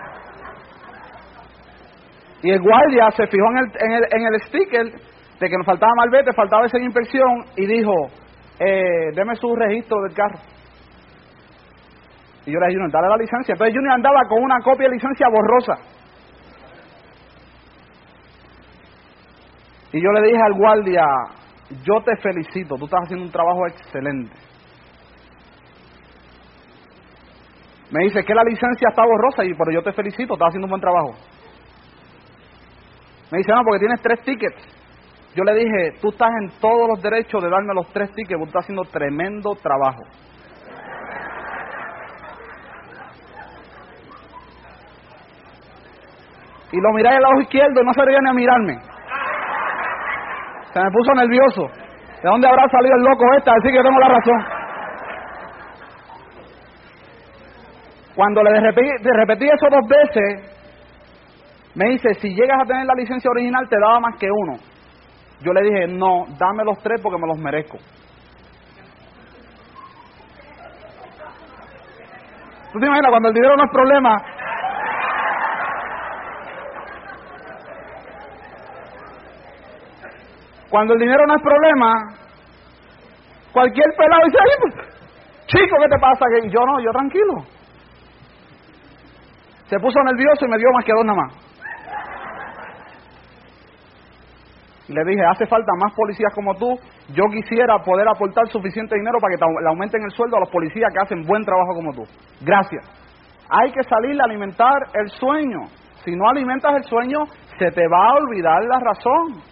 Y 2.42 2.50
el 2.50 2.60
guardia 2.60 3.10
se 3.12 3.26
fijó 3.26 3.44
en 3.52 3.58
el, 3.58 3.64
en 3.78 3.92
el, 3.92 4.02
en 4.10 4.34
el 4.34 4.40
sticker 4.42 4.86
de 5.40 5.48
que 5.48 5.56
nos 5.56 5.66
faltaba 5.66 5.92
malvete, 5.96 6.32
faltaba 6.32 6.66
esa 6.66 6.78
inspección, 6.78 7.44
y 7.56 7.66
dijo, 7.66 7.92
eh, 8.58 9.10
deme 9.14 9.34
su 9.36 9.54
registro 9.54 10.00
del 10.02 10.14
carro. 10.14 10.38
Y 12.44 12.52
yo 12.52 12.58
le 12.58 12.66
dije, 12.66 12.78
Junior, 12.78 12.90
dale 12.90 13.08
la 13.08 13.16
licencia. 13.16 13.52
Entonces 13.52 13.74
Junior 13.74 13.94
andaba 13.94 14.20
con 14.28 14.42
una 14.42 14.58
copia 14.60 14.88
de 14.88 14.94
licencia 14.94 15.26
borrosa. 15.28 15.74
Y 19.92 20.02
yo 20.02 20.10
le 20.10 20.26
dije 20.26 20.42
al 20.42 20.54
guardia, 20.54 21.04
yo 21.84 22.02
te 22.02 22.16
felicito, 22.16 22.76
tú 22.76 22.86
estás 22.86 23.02
haciendo 23.04 23.26
un 23.26 23.32
trabajo 23.32 23.66
excelente. 23.66 24.34
Me 27.90 28.04
dice 28.04 28.24
que 28.24 28.34
la 28.34 28.42
licencia 28.42 28.88
está 28.88 29.04
borrosa, 29.04 29.44
y 29.44 29.52
pero 29.54 29.70
yo 29.70 29.82
te 29.82 29.92
felicito, 29.92 30.32
estás 30.32 30.48
haciendo 30.48 30.66
un 30.66 30.70
buen 30.70 30.80
trabajo. 30.80 31.14
Me 33.32 33.38
dice, 33.38 33.50
no, 33.50 33.64
porque 33.64 33.78
tienes 33.78 34.02
tres 34.02 34.20
tickets. 34.24 34.62
Yo 35.34 35.42
le 35.42 35.54
dije, 35.54 35.98
tú 36.02 36.10
estás 36.10 36.28
en 36.42 36.50
todos 36.60 36.86
los 36.86 37.02
derechos 37.02 37.42
de 37.42 37.48
darme 37.48 37.72
los 37.72 37.90
tres 37.90 38.12
tickets, 38.12 38.38
tú 38.38 38.44
estás 38.44 38.64
haciendo 38.64 38.82
tremendo 38.84 39.54
trabajo. 39.54 40.02
Y 46.72 46.76
lo 46.78 46.92
miré 46.92 47.08
al 47.08 47.22
lado 47.22 47.40
izquierdo 47.40 47.80
y 47.80 47.84
no 47.86 47.92
se 47.94 48.02
ni 48.04 48.28
a 48.28 48.32
mirarme. 48.34 48.74
Se 50.74 50.80
me 50.80 50.90
puso 50.90 51.14
nervioso. 51.14 51.68
¿De 52.22 52.28
dónde 52.28 52.46
habrá 52.46 52.68
salido 52.68 52.94
el 52.96 53.02
loco 53.02 53.24
este? 53.38 53.50
Así 53.50 53.68
que 53.68 53.76
yo 53.76 53.82
tengo 53.82 53.98
la 53.98 54.08
razón. 54.08 54.44
Cuando 58.14 58.42
le 58.42 58.60
repetí, 58.60 58.88
le 59.02 59.12
repetí 59.16 59.46
eso 59.46 59.68
dos 59.70 59.88
veces, 59.88 60.51
me 61.74 61.88
dice, 61.88 62.14
si 62.20 62.28
llegas 62.34 62.60
a 62.62 62.66
tener 62.66 62.84
la 62.86 62.94
licencia 62.94 63.30
original 63.30 63.66
te 63.68 63.76
daba 63.80 64.00
más 64.00 64.18
que 64.18 64.28
uno. 64.30 64.58
Yo 65.40 65.52
le 65.52 65.62
dije, 65.62 65.86
no, 65.88 66.26
dame 66.38 66.64
los 66.64 66.78
tres 66.82 67.00
porque 67.02 67.18
me 67.20 67.26
los 67.26 67.38
merezco. 67.38 67.78
¿Tú 72.72 72.78
te 72.78 72.86
imaginas 72.86 73.10
cuando 73.10 73.28
el 73.28 73.34
dinero 73.34 73.56
no 73.56 73.64
es 73.64 73.70
problema? 73.70 74.22
Cuando 80.70 80.94
el 80.94 81.00
dinero 81.00 81.26
no 81.26 81.34
es 81.36 81.42
problema, 81.42 81.92
cualquier 83.52 83.86
pelado 83.94 84.22
dice, 84.24 84.38
"Ay, 84.40 84.56
pues, 84.60 84.74
chico, 85.46 85.76
¿qué 85.82 85.88
te 85.88 85.98
pasa? 86.00 86.24
Que 86.32 86.48
yo 86.48 86.60
no, 86.64 86.80
yo 86.80 86.90
tranquilo. 86.92 87.34
Se 89.66 89.78
puso 89.78 90.02
nervioso 90.02 90.46
y 90.46 90.48
me 90.48 90.56
dio 90.56 90.68
más 90.72 90.84
que 90.84 90.92
dos 90.92 91.04
nada 91.04 91.18
más. 91.20 91.41
Le 94.92 95.04
dije, 95.04 95.22
hace 95.24 95.46
falta 95.46 95.72
más 95.82 95.94
policías 95.94 96.32
como 96.34 96.54
tú, 96.54 96.78
yo 97.14 97.24
quisiera 97.32 97.78
poder 97.78 98.06
aportar 98.08 98.46
suficiente 98.48 98.96
dinero 98.96 99.18
para 99.20 99.34
que 99.34 99.38
te, 99.38 99.46
le 99.62 99.68
aumenten 99.68 100.02
el 100.02 100.10
sueldo 100.10 100.36
a 100.36 100.40
los 100.40 100.50
policías 100.50 100.92
que 100.92 101.00
hacen 101.00 101.26
buen 101.26 101.44
trabajo 101.44 101.74
como 101.74 101.92
tú. 101.92 102.04
Gracias. 102.40 102.84
Hay 103.48 103.70
que 103.72 103.82
salir 103.82 104.20
a 104.20 104.24
alimentar 104.24 104.88
el 104.94 105.08
sueño. 105.10 105.60
Si 106.04 106.12
no 106.16 106.28
alimentas 106.28 106.74
el 106.76 106.84
sueño, 106.84 107.24
se 107.58 107.70
te 107.70 107.86
va 107.86 108.08
a 108.08 108.14
olvidar 108.14 108.64
la 108.64 108.78
razón. 108.80 109.42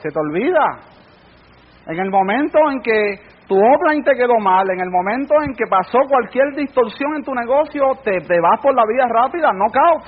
Se 0.00 0.08
te 0.08 0.18
olvida. 0.18 0.80
En 1.86 1.98
el 1.98 2.10
momento 2.10 2.58
en 2.70 2.80
que 2.80 3.20
tu 3.46 3.56
offline 3.56 4.02
te 4.02 4.14
quedó 4.14 4.38
mal, 4.38 4.68
en 4.70 4.80
el 4.80 4.90
momento 4.90 5.34
en 5.42 5.54
que 5.54 5.66
pasó 5.68 5.98
cualquier 6.08 6.54
distorsión 6.56 7.16
en 7.16 7.24
tu 7.24 7.34
negocio, 7.34 7.92
te, 8.02 8.18
vas 8.40 8.60
por 8.60 8.74
la 8.74 8.84
vida 8.86 9.06
rápida, 9.08 9.52
knockout. 9.52 10.04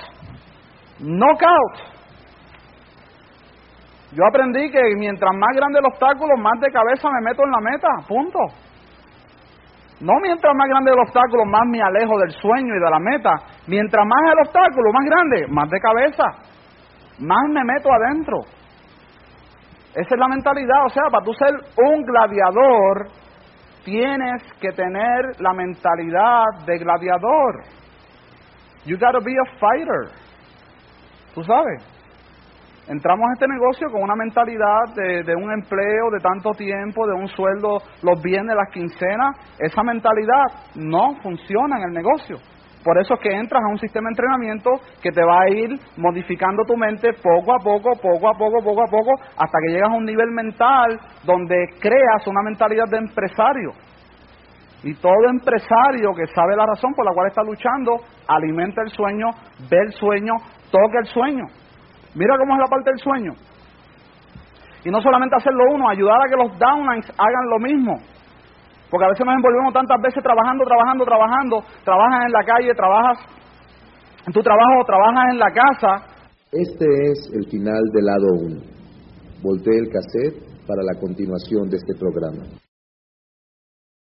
Knockout. 0.99 1.96
Yo 4.11 4.25
aprendí 4.25 4.71
que 4.71 4.79
mientras 4.97 5.31
más 5.35 5.55
grande 5.55 5.79
el 5.79 5.85
obstáculo, 5.85 6.37
más 6.37 6.59
de 6.61 6.71
cabeza 6.71 7.09
me 7.09 7.29
meto 7.29 7.43
en 7.43 7.51
la 7.51 7.59
meta, 7.59 7.87
punto. 8.07 8.39
No 9.99 10.13
mientras 10.21 10.55
más 10.55 10.67
grande 10.69 10.91
el 10.91 10.99
obstáculo, 10.99 11.43
más 11.45 11.63
me 11.67 11.81
alejo 11.81 12.17
del 12.19 12.31
sueño 12.31 12.75
y 12.75 12.79
de 12.79 12.89
la 12.89 12.99
meta. 12.99 13.31
Mientras 13.67 14.05
más 14.05 14.31
el 14.31 14.39
obstáculo, 14.47 14.93
más 14.93 15.05
grande, 15.05 15.47
más 15.49 15.69
de 15.69 15.79
cabeza, 15.79 16.23
más 17.19 17.49
me 17.49 17.63
meto 17.63 17.89
adentro. 17.91 18.37
Esa 19.95 20.13
es 20.13 20.19
la 20.19 20.27
mentalidad, 20.27 20.85
o 20.85 20.89
sea, 20.89 21.03
para 21.11 21.25
tú 21.25 21.33
ser 21.33 21.49
un 21.77 22.03
gladiador, 22.03 23.07
tienes 23.83 24.43
que 24.61 24.69
tener 24.69 25.39
la 25.39 25.53
mentalidad 25.53 26.43
de 26.65 26.77
gladiador. 26.77 27.63
You 28.85 28.97
gotta 28.97 29.19
be 29.19 29.33
a 29.33 29.57
fighter. 29.57 30.11
¿Tú 31.33 31.43
sabes? 31.43 31.96
Entramos 32.87 33.29
a 33.29 33.33
este 33.33 33.47
negocio 33.47 33.89
con 33.91 34.03
una 34.03 34.15
mentalidad 34.15 34.93
de, 34.95 35.35
un 35.35 35.51
empleo 35.51 36.09
de 36.11 36.19
tanto 36.19 36.51
tiempo, 36.51 37.05
de 37.05 37.13
un 37.13 37.27
sueldo 37.27 37.79
los 38.03 38.21
viernes, 38.21 38.55
las 38.55 38.71
quincenas. 38.71 39.35
Esa 39.59 39.83
mentalidad 39.83 40.45
no 40.75 41.15
funciona 41.21 41.77
en 41.77 41.83
el 41.83 41.93
negocio. 41.93 42.37
Por 42.83 42.97
eso 43.01 43.15
es 43.15 43.19
que 43.19 43.35
entras 43.35 43.61
a 43.63 43.71
un 43.71 43.79
sistema 43.79 44.07
de 44.07 44.13
entrenamiento 44.13 44.69
que 45.01 45.11
te 45.11 45.21
va 45.21 45.41
a 45.41 45.49
ir 45.49 45.77
modificando 45.97 46.63
tu 46.63 46.77
mente 46.77 47.11
poco 47.21 47.53
a 47.53 47.59
poco, 47.59 47.91
poco 48.01 48.29
a 48.29 48.37
poco, 48.37 48.63
poco 48.63 48.81
a 48.81 48.89
poco, 48.89 49.11
hasta 49.37 49.57
que 49.61 49.73
llegas 49.73 49.89
a 49.89 49.97
un 49.97 50.05
nivel 50.05 50.31
mental 50.31 50.97
donde 51.25 51.67
creas 51.81 52.25
una 52.27 52.41
mentalidad 52.43 52.85
de 52.89 52.97
empresario. 52.97 53.71
Y 54.83 54.93
todo 54.93 55.29
empresario 55.29 56.13
que 56.15 56.27
sabe 56.27 56.55
la 56.55 56.65
razón 56.65 56.93
por 56.93 57.03
la 57.03 57.11
cual 57.11 57.27
está 57.27 57.43
luchando, 57.43 57.97
alimenta 58.27 58.83
el 58.83 58.89
sueño, 58.89 59.31
ve 59.69 59.79
el 59.85 59.91
sueño, 59.91 60.33
toca 60.71 60.99
el 60.99 61.07
sueño. 61.07 61.43
Mira 62.17 62.35
cómo 62.37 62.55
es 62.55 62.59
la 62.59 62.67
parte 62.67 62.89
del 62.89 62.99
sueño. 62.99 63.33
Y 64.83 64.89
no 64.89 65.01
solamente 65.01 65.35
hacerlo 65.35 65.63
uno, 65.71 65.87
ayudar 65.89 66.17
a 66.17 66.29
que 66.29 66.35
los 66.35 66.57
downlines 66.57 67.05
hagan 67.13 67.45
lo 67.49 67.59
mismo. 67.59 67.93
Porque 68.89 69.05
a 69.05 69.09
veces 69.09 69.25
nos 69.25 69.35
envolvemos 69.35 69.73
tantas 69.73 70.01
veces 70.01 70.23
trabajando, 70.23 70.63
trabajando, 70.65 71.05
trabajando. 71.05 71.63
Trabajas 71.83 72.25
en 72.25 72.31
la 72.31 72.43
calle, 72.43 72.73
trabajas 72.73 73.17
en 74.25 74.33
tu 74.33 74.41
trabajo, 74.41 74.83
trabajas 74.85 75.25
en 75.31 75.39
la 75.39 75.51
casa. 75.51 75.91
Este 76.51 76.85
es 77.11 77.29
el 77.33 77.45
final 77.51 77.83
del 77.93 78.05
lado 78.05 78.27
1. 78.41 78.61
Voltee 79.43 79.77
el 79.77 79.89
cassette 79.89 80.41
para 80.65 80.81
la 80.83 80.99
continuación 80.99 81.69
de 81.69 81.77
este 81.77 81.93
programa. 81.99 82.66